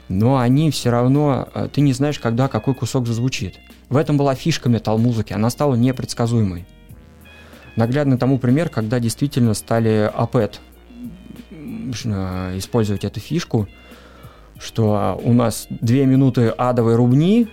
[0.08, 3.58] но они все равно, э, ты не знаешь, когда какой кусок зазвучит.
[3.88, 6.66] В этом была фишка метал-музыки, она стала непредсказуемой.
[7.74, 10.60] Наглядный тому пример, когда действительно стали АПЭТ
[12.56, 13.68] использовать эту фишку,
[14.62, 17.48] что у нас две минуты адовой рубни,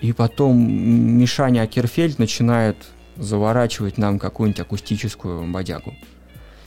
[0.00, 2.76] и потом Мишаня Акерфельд начинает
[3.16, 5.94] заворачивать нам какую-нибудь акустическую бодягу.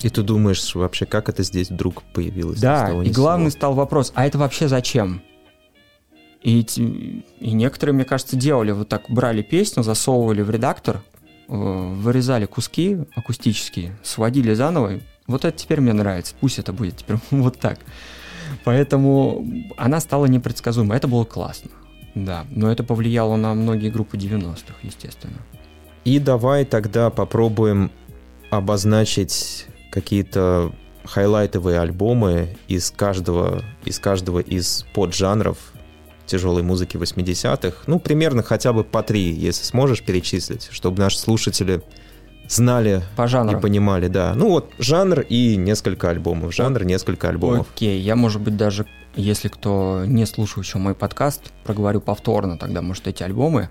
[0.01, 2.59] И ты думаешь вообще, как это здесь вдруг появилось?
[2.59, 5.21] Да, и главный стал вопрос, а это вообще зачем?
[6.41, 6.61] И,
[7.39, 11.01] и некоторые, мне кажется, делали вот так, брали песню, засовывали в редактор,
[11.47, 14.99] э, вырезали куски акустические, сводили заново.
[15.25, 17.79] Вот это теперь мне нравится, пусть это будет теперь вот так.
[18.65, 19.45] Поэтому
[19.77, 20.97] она стала непредсказуемой.
[20.97, 21.69] Это было классно.
[22.15, 25.37] Да, но это повлияло на многие группы 90-х, естественно.
[26.03, 27.91] И давай тогда попробуем
[28.49, 30.71] обозначить какие-то
[31.03, 35.57] хайлайтовые альбомы из каждого, из каждого из поджанров
[36.25, 37.83] тяжелой музыки 80-х.
[37.85, 41.81] Ну, примерно хотя бы по три, если сможешь перечислить, чтобы наши слушатели
[42.47, 43.57] знали по жанру.
[43.57, 44.33] и понимали, да.
[44.35, 47.67] Ну вот жанр и несколько альбомов, жанр, несколько альбомов.
[47.73, 48.85] Окей, я, может быть, даже,
[49.15, 53.69] если кто не слушал еще мой подкаст, проговорю повторно тогда, может, эти альбомы.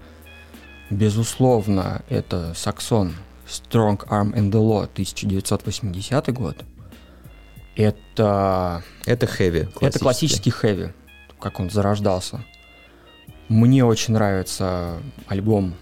[0.90, 3.14] Безусловно, это Саксон
[3.46, 6.56] Strong Arm and the Law 1980 год.
[7.76, 8.82] Это...
[9.04, 9.68] Это хэви.
[9.80, 10.92] Это классический хэви,
[11.40, 12.44] как он зарождался.
[13.48, 15.74] Мне очень нравится альбом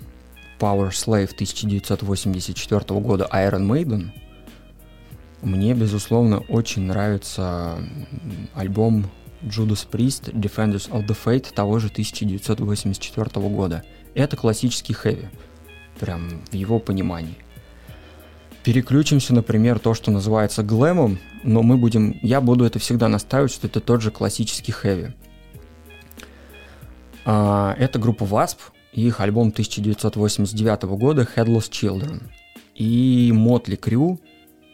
[0.62, 4.10] Power Slave 1984 года Iron Maiden.
[5.42, 7.78] Мне, безусловно, очень нравится
[8.54, 9.10] альбом
[9.42, 13.82] Judas Priest Defenders of the Fate того же 1984 года.
[14.14, 15.30] Это классический хэви,
[15.98, 17.34] прям в его понимании.
[18.62, 23.66] Переключимся, например, то, что называется глэмом, но мы будем, я буду это всегда настаивать, что
[23.66, 25.12] это тот же классический хэви.
[27.24, 28.58] А, это группа Wasp,
[28.92, 32.22] их альбом 1989 года Headless Children.
[32.74, 34.18] И Crue,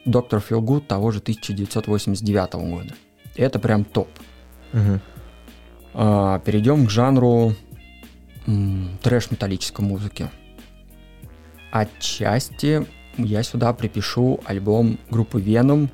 [0.04, 0.42] Dr.
[0.46, 2.94] Feel Good того же 1989 года.
[3.36, 4.08] Это прям топ.
[4.72, 5.00] Угу.
[5.94, 7.54] А, перейдем к жанру
[9.02, 10.30] трэш-металлической музыки.
[11.70, 12.86] Отчасти
[13.18, 15.88] я сюда припишу альбом группы Venom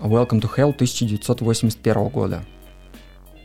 [0.00, 2.44] Welcome to Hell 1981 года.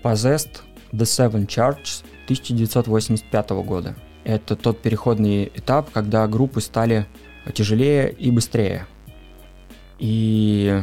[0.04, 0.62] Possessed
[0.96, 3.96] The Seven Charges 1985 года.
[4.24, 7.06] Это тот переходный этап, когда группы стали
[7.54, 8.88] тяжелее и быстрее.
[10.00, 10.82] И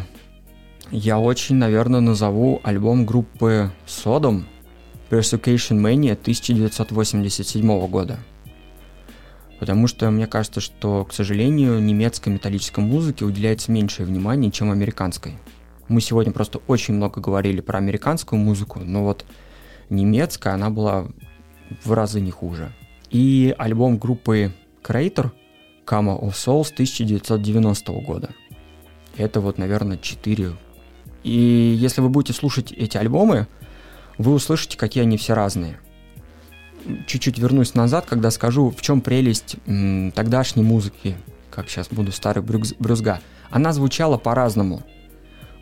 [0.90, 4.44] я очень, наверное, назову альбом группы Sodom
[5.10, 8.18] Persecution Mania 1987 года.
[9.58, 15.38] Потому что мне кажется, что, к сожалению, немецкой металлической музыке уделяется меньшее внимание, чем американской.
[15.88, 19.24] Мы сегодня просто очень много говорили про американскую музыку, но вот
[19.92, 21.06] немецкая, она была
[21.84, 22.72] в разы не хуже.
[23.10, 25.30] И альбом группы Creator
[25.86, 28.30] Kama of Souls 1990 года.
[29.16, 30.52] Это вот, наверное, 4.
[31.22, 33.46] И если вы будете слушать эти альбомы,
[34.18, 35.78] вы услышите, какие они все разные.
[37.06, 41.16] Чуть-чуть вернусь назад, когда скажу, в чем прелесть м, тогдашней музыки,
[41.50, 43.20] как сейчас буду старый брюз, брюзга.
[43.50, 44.82] Она звучала по-разному.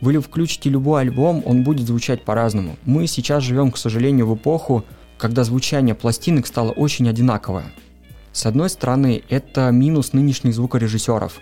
[0.00, 2.76] Вы включите любой альбом, он будет звучать по-разному.
[2.84, 4.84] Мы сейчас живем, к сожалению, в эпоху,
[5.18, 7.72] когда звучание пластинок стало очень одинаковое.
[8.32, 11.40] С одной стороны, это минус нынешних звукорежиссеров,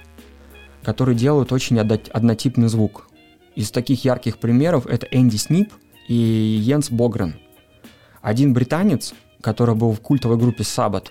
[0.82, 3.08] которые делают очень однотипный звук.
[3.54, 5.72] Из таких ярких примеров это Энди Снип–
[6.08, 7.36] и Йенс Богрен.
[8.20, 11.06] Один британец, который был в культовой группе Sabbath,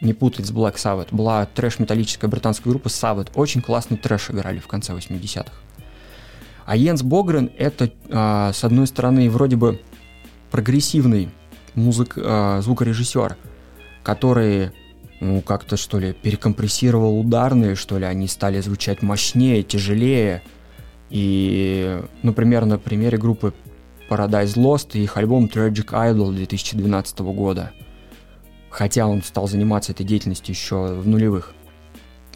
[0.00, 4.68] не путать с Black Sabbath, была трэш-металлическая британская группа Sabbath, очень классный трэш играли в
[4.68, 5.50] конце 80-х.
[6.66, 9.80] А Йенс Богрен это, э, с одной стороны, вроде бы
[10.50, 11.28] прогрессивный
[11.74, 13.36] музык, э, звукорежиссер,
[14.02, 14.70] который
[15.20, 20.42] ну, как-то, что ли, перекомпрессировал ударные, что ли, они стали звучать мощнее, тяжелее.
[21.08, 23.54] И, например, на примере группы
[24.10, 27.72] Paradise Lost и их альбом Tragic Idol 2012 года.
[28.70, 31.54] Хотя он стал заниматься этой деятельностью еще в нулевых.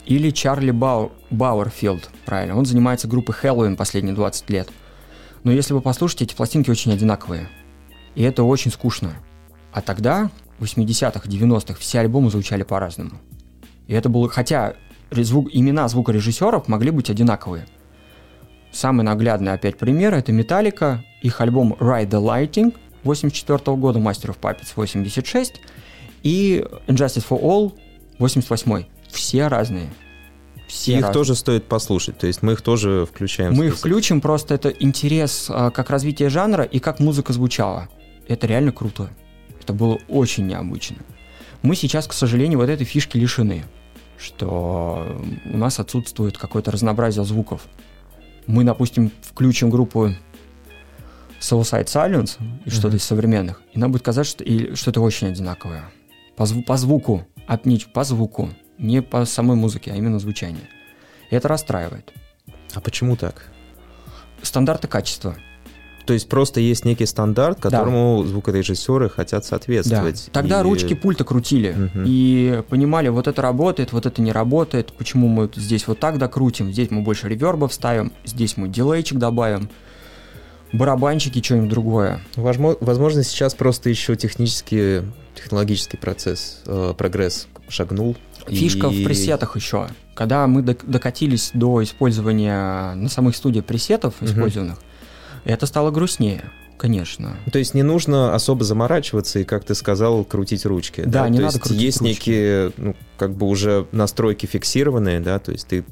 [0.08, 1.12] Или Чарли Бау...
[1.30, 2.56] Бауэрфайнд, правильно.
[2.56, 4.70] Он занимается группой Хэллоуин последние 20 лет.
[5.44, 7.48] Но если вы послушаете, эти пластинки очень одинаковые.
[8.14, 9.12] И это очень скучно.
[9.70, 13.20] А тогда, в 80-х, 90-х, все альбомы звучали по-разному.
[13.86, 14.30] И это было...
[14.30, 14.76] Хотя
[15.10, 17.66] звук, имена звукорежиссеров могли быть одинаковые.
[18.72, 24.40] Самый наглядный опять пример– это Металлика, их альбом Ride the Lightning 84 года, Master of
[24.40, 25.60] Puppets 86
[26.22, 27.78] и Injustice for All
[28.18, 29.88] 88 Все разные.
[30.66, 31.14] Все их разные.
[31.14, 33.54] тоже стоит послушать, то есть мы их тоже включаем.
[33.54, 37.88] Мы их включим, просто это интерес а, как развитие жанра и как музыка звучала.
[38.26, 39.08] Это реально круто.
[39.60, 40.98] Это было очень необычно.
[41.62, 43.64] Мы сейчас, к сожалению, вот этой фишки лишены,
[44.18, 47.62] что у нас отсутствует какое-то разнообразие звуков.
[48.46, 50.10] Мы, допустим, включим группу
[51.40, 52.70] Soulside Silence и mm-hmm.
[52.70, 55.84] что-то из современных, и нам будет казаться, что, и, что это очень одинаковое.
[56.36, 60.68] По, зву- по звуку, от, не по звуку, не по самой музыке, а именно звучание.
[61.30, 62.12] И это расстраивает.
[62.74, 63.50] А почему так?
[64.42, 65.36] Стандарты качества.
[66.06, 68.30] То есть просто есть некий стандарт, которому да.
[68.30, 70.24] звукорежиссеры хотят соответствовать.
[70.26, 70.32] Да.
[70.40, 70.62] Тогда и...
[70.62, 72.04] ручки пульта крутили угу.
[72.06, 76.72] и понимали, вот это работает, вот это не работает, почему мы здесь вот так докрутим,
[76.72, 79.68] здесь мы больше реверба вставим, здесь мы дилейчик добавим
[80.72, 82.20] барабанчики, что-нибудь другое.
[82.36, 85.02] Возможно, сейчас просто еще технический,
[85.34, 88.16] технологический процесс, э, прогресс шагнул.
[88.48, 89.02] Фишка и...
[89.02, 89.88] в пресетах еще.
[90.14, 94.30] Когда мы докатились до использования на самых студиях пресетов угу.
[94.30, 94.78] использованных,
[95.44, 96.44] это стало грустнее.
[96.76, 97.36] Конечно.
[97.52, 101.02] То есть не нужно особо заморачиваться и, как ты сказал, крутить ручки.
[101.02, 101.28] Да, да?
[101.28, 102.10] не то надо есть крутить есть ручки.
[102.10, 105.84] некие, ну, как бы уже настройки фиксированные, да, то есть ты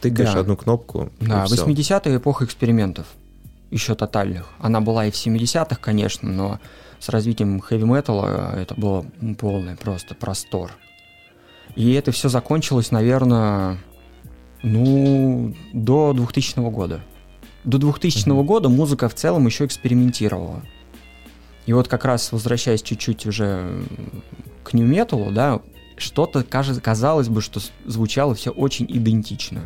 [0.00, 0.40] тыкаешь да.
[0.40, 1.10] одну кнопку.
[1.20, 3.06] Да, 80-е эпоха экспериментов
[3.70, 4.46] еще тотальных.
[4.58, 6.60] Она была и в 70-х, конечно, но
[6.98, 9.06] с развитием хэви-металла это было
[9.38, 10.72] полный просто простор.
[11.76, 13.78] И это все закончилось, наверное,
[14.62, 17.00] ну, до 2000 года.
[17.64, 18.44] До 2000 mm-hmm.
[18.44, 20.62] года музыка в целом еще экспериментировала.
[21.66, 23.82] И вот как раз возвращаясь чуть-чуть уже
[24.64, 25.60] к нью-металу, да,
[25.96, 29.62] что-то казалось бы, что звучало все очень идентично.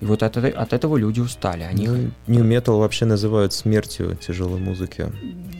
[0.00, 1.64] И вот от, от этого люди устали.
[1.64, 1.88] Они...
[1.88, 5.12] Ну, New Metal вообще называют смертью тяжелой музыки.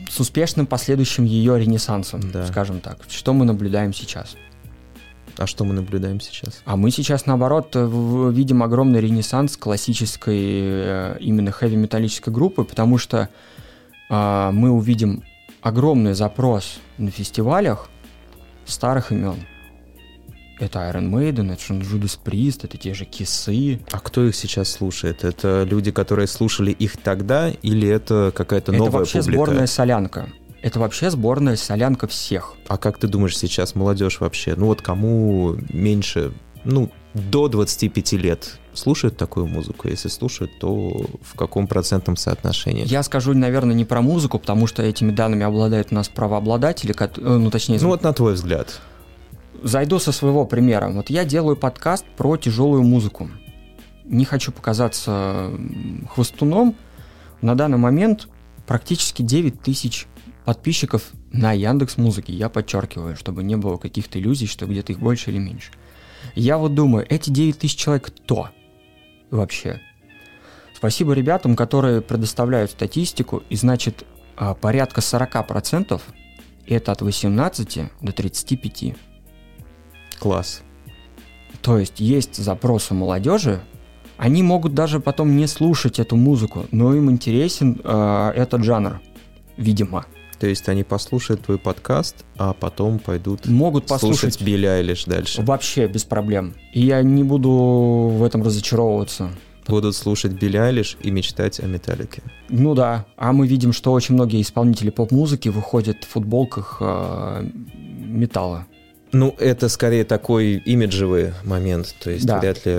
[0.09, 2.47] С успешным последующим ее ренессансом, да.
[2.47, 2.99] скажем так.
[3.09, 4.37] Что мы наблюдаем сейчас?
[5.39, 6.61] А что мы наблюдаем сейчас?
[6.65, 13.29] А мы сейчас, наоборот, видим огромный ренессанс классической э, именно хэви-металлической группы, потому что
[14.09, 15.23] э, мы увидим
[15.61, 17.89] огромный запрос на фестивалях
[18.65, 19.37] старых имен.
[20.59, 23.79] Это Iron Maiden, это Judas Priest, это те же Кисы.
[23.91, 25.23] А кто их сейчас слушает?
[25.23, 29.37] Это люди, которые слушали их тогда, или это какая-то новая Это вообще публика?
[29.37, 30.29] сборная солянка.
[30.61, 32.55] Это вообще сборная солянка всех.
[32.67, 34.55] А как ты думаешь сейчас молодежь вообще?
[34.55, 36.33] Ну вот кому меньше,
[36.63, 39.87] ну, до 25 лет слушают такую музыку?
[39.87, 42.85] Если слушают, то в каком процентном соотношении?
[42.85, 47.49] Я скажу, наверное, не про музыку, потому что этими данными обладают у нас правообладатели, ну,
[47.49, 47.79] точнее...
[47.81, 48.81] Ну, вот на твой взгляд.
[49.63, 50.89] Зайду со своего примера.
[50.89, 53.29] Вот я делаю подкаст про тяжелую музыку.
[54.05, 55.51] Не хочу показаться
[56.13, 56.75] хвостуном.
[57.41, 58.27] На данный момент
[58.67, 60.07] практически 9 тысяч
[60.49, 62.33] подписчиков на Яндекс Музыке.
[62.33, 65.71] Я подчеркиваю, чтобы не было каких-то иллюзий, что где-то их больше или меньше.
[66.33, 68.49] Я вот думаю, эти 9 тысяч человек кто
[69.29, 69.79] вообще?
[70.73, 76.01] Спасибо ребятам, которые предоставляют статистику, и значит а, порядка 40%
[76.65, 78.95] это от 18 до 35.
[80.17, 80.63] Класс.
[81.61, 83.61] То есть есть запросы молодежи,
[84.17, 88.99] они могут даже потом не слушать эту музыку, но им интересен э, этот жанр,
[89.55, 90.07] видимо.
[90.39, 95.41] То есть они послушают твой подкаст, а потом пойдут Могут послушать слушать Билли Айлиш дальше.
[95.41, 96.55] Вообще без проблем.
[96.73, 99.29] И я не буду в этом разочаровываться.
[99.67, 102.23] Будут слушать Билли Айлиш и мечтать о металлике.
[102.47, 103.05] Ну да.
[103.17, 108.65] А мы видим, что очень многие исполнители поп-музыки выходят в футболках э, металла.
[109.11, 111.95] Ну, это скорее такой имиджевый момент.
[112.01, 112.39] То есть Да.
[112.39, 112.75] вряд ли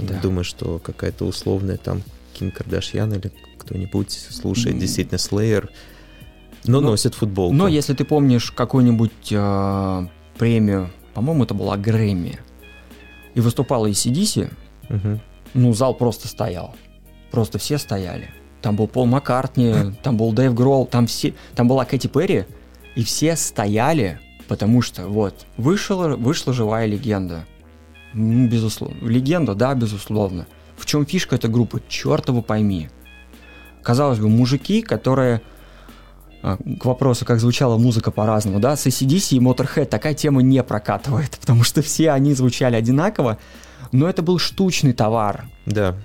[0.00, 0.18] Да.
[0.22, 2.02] думаю, что какая-то условная там
[2.32, 4.80] Ким Кардашьян или кто-нибудь слушает М.
[4.80, 5.68] действительно Slayer,
[6.64, 7.54] но Ну, носит футболку.
[7.54, 10.06] Но если ты помнишь какую-нибудь э,
[10.38, 12.38] премию, по-моему, это была Грэмми,
[13.34, 14.50] и выступала ACDC,
[14.88, 15.20] Мгм.
[15.54, 16.74] ну, зал просто стоял.
[17.30, 18.30] Просто все стояли.
[18.60, 22.44] Там был Пол Маккартни, там был Дэйв Гролл, там все, там была Кэти Перри,
[22.94, 27.44] и все стояли, потому что вот вышла, вышла живая легенда.
[28.12, 28.98] Ну, безусловно.
[29.08, 30.46] Легенда, да, безусловно.
[30.76, 31.82] В чем фишка этой группы?
[31.88, 32.88] Черт его пойми.
[33.82, 35.40] казалось бы, мужики, которые
[36.42, 41.30] к вопросу, как звучала музыка по-разному, да, с ACDC и Motorhead такая тема не прокатывает,
[41.40, 43.38] потому что все они звучали одинаково,
[43.92, 45.46] но это был штучный товар.
[45.66, 45.96] Да.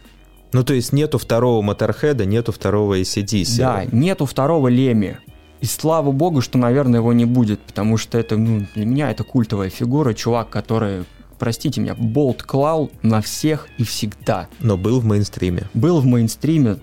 [0.53, 3.57] Ну, то есть нету второго Моторхеда, нету второго ACDC.
[3.57, 5.19] Да, нету второго Леми.
[5.59, 9.23] И слава богу, что, наверное, его не будет, потому что это, ну, для меня это
[9.23, 11.05] культовая фигура, чувак, который,
[11.39, 14.47] простите меня, болт клал на всех и всегда.
[14.59, 15.63] Но был в мейнстриме.
[15.73, 16.77] Был в мейнстриме,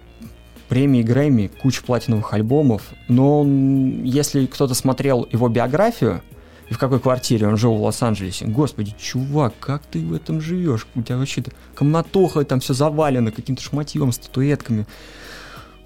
[0.69, 3.45] премии Грэмми, куча платиновых альбомов, но
[4.05, 6.23] если кто-то смотрел его биографию,
[6.71, 8.47] и в какой квартире он жил в Лос-Анджелесе.
[8.47, 10.87] Господи, чувак, как ты в этом живешь?
[10.95, 11.45] У тебя вообще
[11.75, 14.87] комнатоха, там все завалено каким-то шматьем, статуэтками.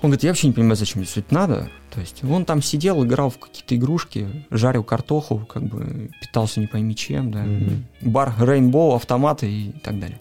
[0.01, 1.71] Он говорит, я вообще не понимаю, зачем мне все это надо.
[1.91, 6.69] То есть он там сидел, играл в какие-то игрушки, жарил картоху, как бы питался не
[6.69, 7.45] пойми чем, да.
[7.45, 7.83] Mm-hmm.
[8.03, 10.21] Бар Рейнбоу, автоматы и так далее.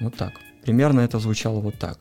[0.00, 0.34] Вот так.
[0.62, 1.98] Примерно это звучало вот так.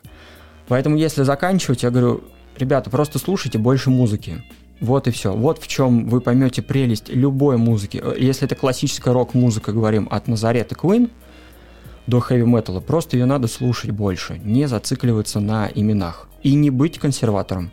[0.69, 2.23] Поэтому если заканчивать, я говорю,
[2.55, 4.43] ребята, просто слушайте больше музыки.
[4.79, 5.33] Вот и все.
[5.33, 8.01] Вот в чем вы поймете прелесть любой музыки.
[8.17, 11.09] Если это классическая рок-музыка, говорим, от Назарета Queen
[12.07, 16.29] до хэви-металла, просто ее надо слушать больше, не зацикливаться на именах.
[16.43, 17.71] И не быть консерватором.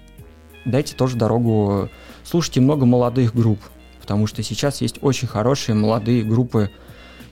[0.64, 1.88] Дайте тоже дорогу,
[2.24, 3.60] слушайте много молодых групп,
[4.00, 6.70] потому что сейчас есть очень хорошие молодые группы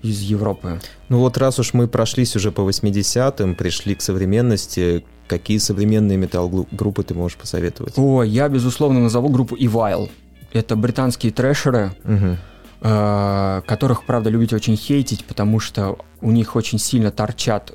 [0.04, 0.80] из Европы.
[1.08, 7.02] Ну вот раз уж мы прошлись уже по 80-м, пришли к современности, какие современные металл-группы
[7.02, 7.94] ты можешь посоветовать?
[7.96, 10.10] О, я, безусловно, назову группу Evil.
[10.52, 12.36] Это британские трэшеры, угу.
[12.82, 17.72] э, которых, правда, любите очень хейтить, потому что у них очень сильно торчат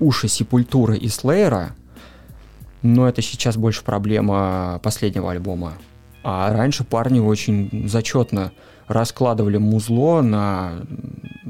[0.00, 1.76] уши Сепультуры и Слеера,
[2.82, 5.74] но это сейчас больше проблема последнего альбома.
[6.22, 8.52] А раньше парни очень зачетно
[8.90, 10.82] раскладывали музло на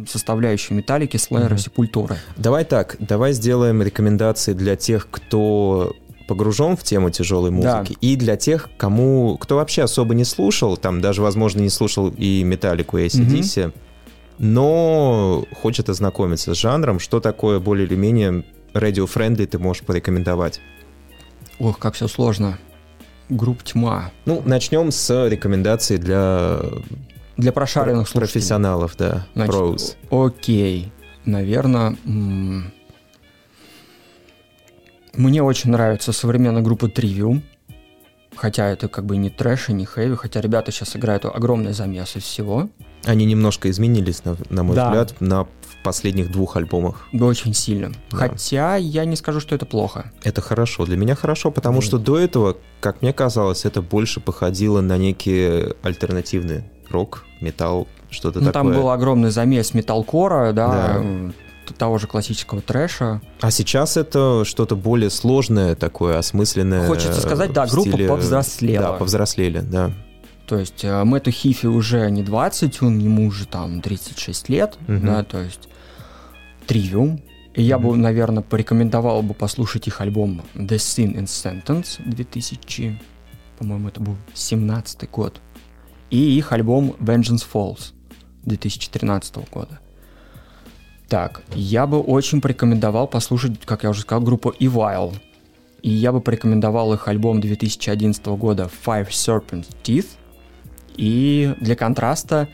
[0.06, 1.58] составляющие металлики, слэйра, mm-hmm.
[1.58, 2.16] сепультуры.
[2.36, 5.94] Давай так, давай сделаем рекомендации для тех, кто
[6.28, 7.98] погружен в тему тяжелой музыки, да.
[8.00, 12.44] и для тех, кому, кто вообще особо не слушал, там даже, возможно, не слушал и
[12.44, 13.72] металлику, и ACDC, mm-hmm.
[14.38, 20.60] но хочет ознакомиться с жанром, что такое более или менее radio-friendly ты можешь порекомендовать?
[21.58, 22.58] Ох, как все сложно.
[23.28, 24.12] Групп тьма.
[24.24, 26.60] Ну, начнем с рекомендаций для
[27.40, 28.32] для прошаренных слушателей.
[28.32, 29.26] Профессионалов, да.
[29.34, 29.96] Значит, Pros.
[30.10, 30.92] Окей.
[31.24, 31.96] Наверное,
[35.14, 37.42] мне очень нравится современная группа Trivium.
[38.36, 42.16] Хотя это как бы не трэш и не хэви, хотя ребята сейчас играют огромный замес
[42.16, 42.70] из всего.
[43.04, 44.86] Они немножко изменились, на, на мой да.
[44.86, 45.46] взгляд, на
[45.82, 47.08] последних двух альбомах.
[47.12, 47.92] Очень сильно.
[48.10, 48.16] Да.
[48.16, 50.12] Хотя я не скажу, что это плохо.
[50.22, 50.86] Это хорошо.
[50.86, 51.82] Для меня хорошо, потому mm.
[51.82, 58.40] что до этого, как мне казалось, это больше походило на некие альтернативные рок, металл, что-то
[58.40, 58.72] ну, такое.
[58.72, 61.32] Там был огромный замес металкора, да, да,
[61.78, 63.20] того же классического трэша.
[63.40, 66.86] А сейчас это что-то более сложное такое, осмысленное.
[66.86, 68.08] Хочется сказать, да, группа стиле...
[68.08, 68.84] повзрослела.
[68.84, 69.92] Да, повзрослели, да.
[70.46, 74.98] То есть э, Мэтту Хифи уже не 20, он ему уже там 36 лет, угу.
[75.00, 75.68] да, то есть
[76.66, 77.20] Тривиум.
[77.54, 83.00] И я бы, наверное, порекомендовал бы послушать их альбом The Sin in Sentence 2000,
[83.58, 85.40] по-моему, это был 17 год
[86.10, 87.92] и их альбом Vengeance Falls
[88.44, 89.80] 2013 года.
[91.08, 95.14] Так, я бы очень порекомендовал послушать, как я уже сказал, группу Evil.
[95.82, 100.06] И я бы порекомендовал их альбом 2011 года Five Serpent Teeth.
[100.96, 102.48] И для контраста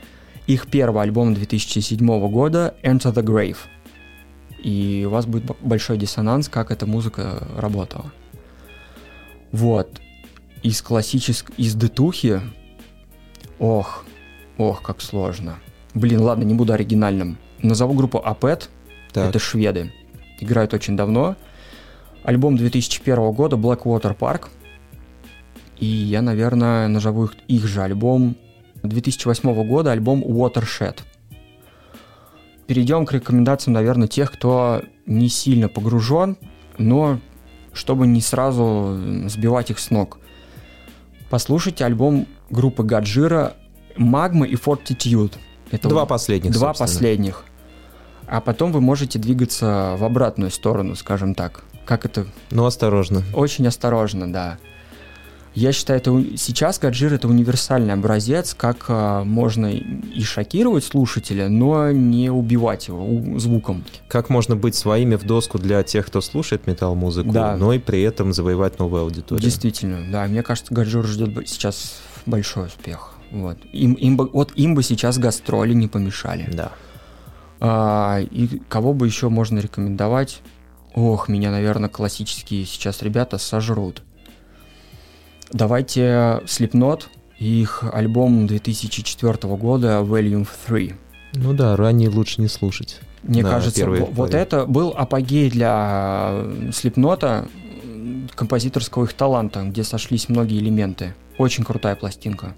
[0.47, 3.57] их первый альбом 2007 года Enter the Grave.
[4.57, 8.11] И у вас будет большой диссонанс, как эта музыка работала.
[9.51, 10.01] Вот.
[10.63, 12.41] Из классической, из детухи
[13.59, 14.05] Ох,
[14.57, 15.57] ох, как сложно.
[15.93, 17.37] Блин, ладно, не буду оригинальным.
[17.61, 18.69] Назову группу Апет.
[19.13, 19.91] Это шведы.
[20.39, 21.35] Играют очень давно.
[22.23, 24.49] Альбом 2001 года Blackwater Park.
[25.77, 28.35] И я, наверное, назову их, их же альбом
[28.83, 30.99] 2008 года, альбом Watershed.
[32.67, 36.37] Перейдем к рекомендациям, наверное, тех, кто не сильно погружен,
[36.77, 37.19] но
[37.73, 40.19] чтобы не сразу сбивать их с ног.
[41.29, 43.53] Послушайте альбом группы Гаджира
[43.95, 45.33] Магма и Fortitude.
[45.71, 46.51] Это два последних.
[46.51, 46.87] Два собственно.
[46.87, 47.43] последних.
[48.27, 51.63] А потом вы можете двигаться в обратную сторону, скажем так.
[51.85, 52.27] Как это?
[52.51, 53.23] Ну, осторожно.
[53.33, 54.57] Очень осторожно, да.
[55.57, 61.89] Я считаю, это сейчас Гаджир это универсальный образец, как а, можно и шокировать слушателя, но
[61.91, 63.83] не убивать его звуком.
[64.07, 67.57] Как можно быть своими в доску для тех, кто слушает метал-музыку, да.
[67.57, 69.43] но и при этом завоевать новую аудиторию.
[69.43, 70.27] Действительно, да.
[70.27, 73.13] Мне кажется, Гаджир ждет сейчас большой успех.
[73.31, 73.57] Вот.
[73.73, 76.49] Им, им бы, вот им бы сейчас гастроли не помешали.
[76.51, 76.71] Да.
[77.59, 80.41] А, и кого бы еще можно рекомендовать?
[80.93, 84.03] Ох, меня, наверное, классические сейчас ребята сожрут.
[85.51, 87.03] Давайте Slipknot
[87.39, 90.95] и их альбом 2004 года Volume 3.
[91.33, 92.99] Ну да, ранее лучше не слушать.
[93.23, 97.47] Мне кажется, вот это был апогей для Слепнота,
[98.35, 101.13] композиторского их таланта, где сошлись многие элементы.
[101.37, 102.55] Очень крутая пластинка,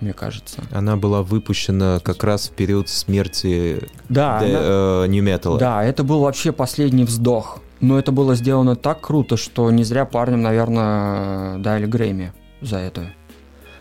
[0.00, 0.62] мне кажется.
[0.70, 4.60] Она была выпущена как раз в период смерти да, де, она...
[4.62, 5.58] э, New Metal.
[5.58, 7.60] Да, это был вообще последний вздох.
[7.80, 13.12] Но это было сделано так круто, что не зря парням, наверное, дали Грэмми за это.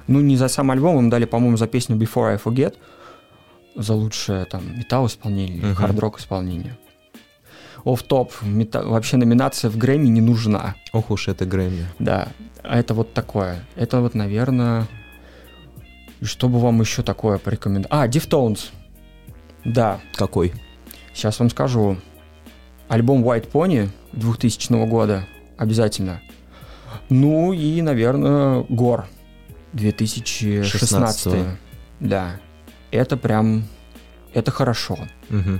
[0.08, 2.76] Ну, не за сам альбом, им дали, по-моему, за песню Before I Forget–
[3.76, 5.76] за лучшее там металл исполнение uh-huh.
[5.76, 6.78] хард-рок исполнение.
[7.84, 10.76] Оф топ вообще номинация в Грэмми не нужна.
[10.94, 11.86] Ох уж это Грэмми.
[12.00, 12.30] Да,
[12.64, 13.64] а это вот такое.
[13.76, 14.88] Это вот, наверное,
[16.22, 17.92] что бы вам еще такое порекомендовать?
[17.92, 18.70] А, Deftones.
[19.66, 20.00] Да.
[20.16, 20.54] Какой?
[21.14, 21.98] Сейчас вам скажу.
[22.88, 25.26] Альбом White Pony 2000 года.
[25.58, 26.22] Обязательно.
[27.10, 29.06] Ну и, наверное, Гор
[29.74, 30.80] 2016.
[30.80, 31.46] 16
[32.00, 32.40] да
[32.92, 33.64] это прям,
[34.34, 34.98] это хорошо.
[35.30, 35.60] Угу.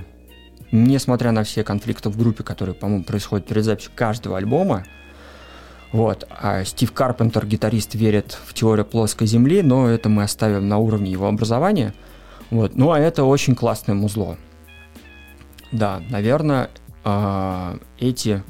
[0.72, 4.84] Несмотря на все конфликты в группе, которые, по-моему, происходят перед записью каждого альбома,
[5.92, 6.26] вот.
[6.30, 11.12] А Стив Карпентер, гитарист, верит в теорию плоской земли, но это мы оставим на уровне
[11.12, 11.94] его образования.
[12.50, 12.74] Вот.
[12.74, 14.38] Ну, а это очень классное музло.
[15.70, 16.70] Да, наверное,
[17.04, 18.42] э, эти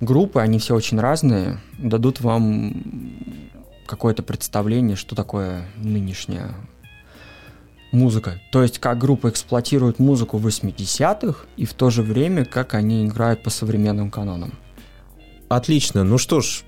[0.00, 2.74] группы, они все очень разные, дадут вам
[3.86, 6.54] какое-то представление, что такое нынешняя
[7.92, 8.40] музыка.
[8.50, 13.42] То есть как группа эксплуатирует музыку 80-х и в то же время как они играют
[13.42, 14.52] по современным канонам.
[15.48, 16.02] Отлично.
[16.02, 16.62] Ну что ж,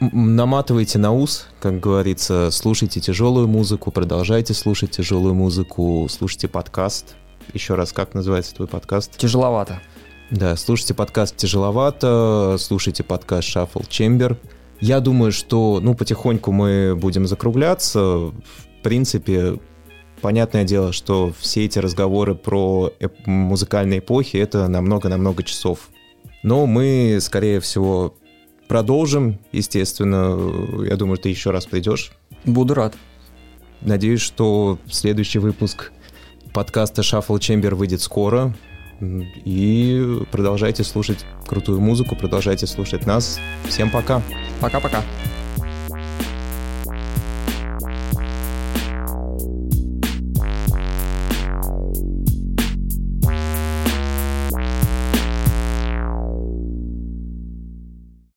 [0.00, 7.14] наматывайте на ус, как говорится, слушайте тяжелую музыку, продолжайте слушать тяжелую музыку, слушайте подкаст.
[7.52, 9.16] Еще раз, как называется твой подкаст?
[9.16, 9.80] Тяжеловато.
[10.30, 14.38] Да, слушайте подкаст «Тяжеловато», слушайте подкаст «Shuffle Chamber».
[14.80, 18.00] Я думаю, что, ну, потихоньку мы будем закругляться.
[18.00, 18.34] В
[18.82, 19.58] принципе,
[20.24, 25.90] понятное дело, что все эти разговоры про эп- музыкальные эпохи это намного-намного часов.
[26.42, 28.14] Но мы, скорее всего,
[28.66, 30.34] продолжим, естественно.
[30.82, 32.12] Я думаю, ты еще раз придешь.
[32.46, 32.94] Буду рад.
[33.82, 35.92] Надеюсь, что следующий выпуск
[36.54, 38.54] подкаста Shuffle Chamber выйдет скоро.
[39.02, 43.38] И продолжайте слушать крутую музыку, продолжайте слушать нас.
[43.68, 44.22] Всем пока.
[44.58, 45.02] Пока-пока.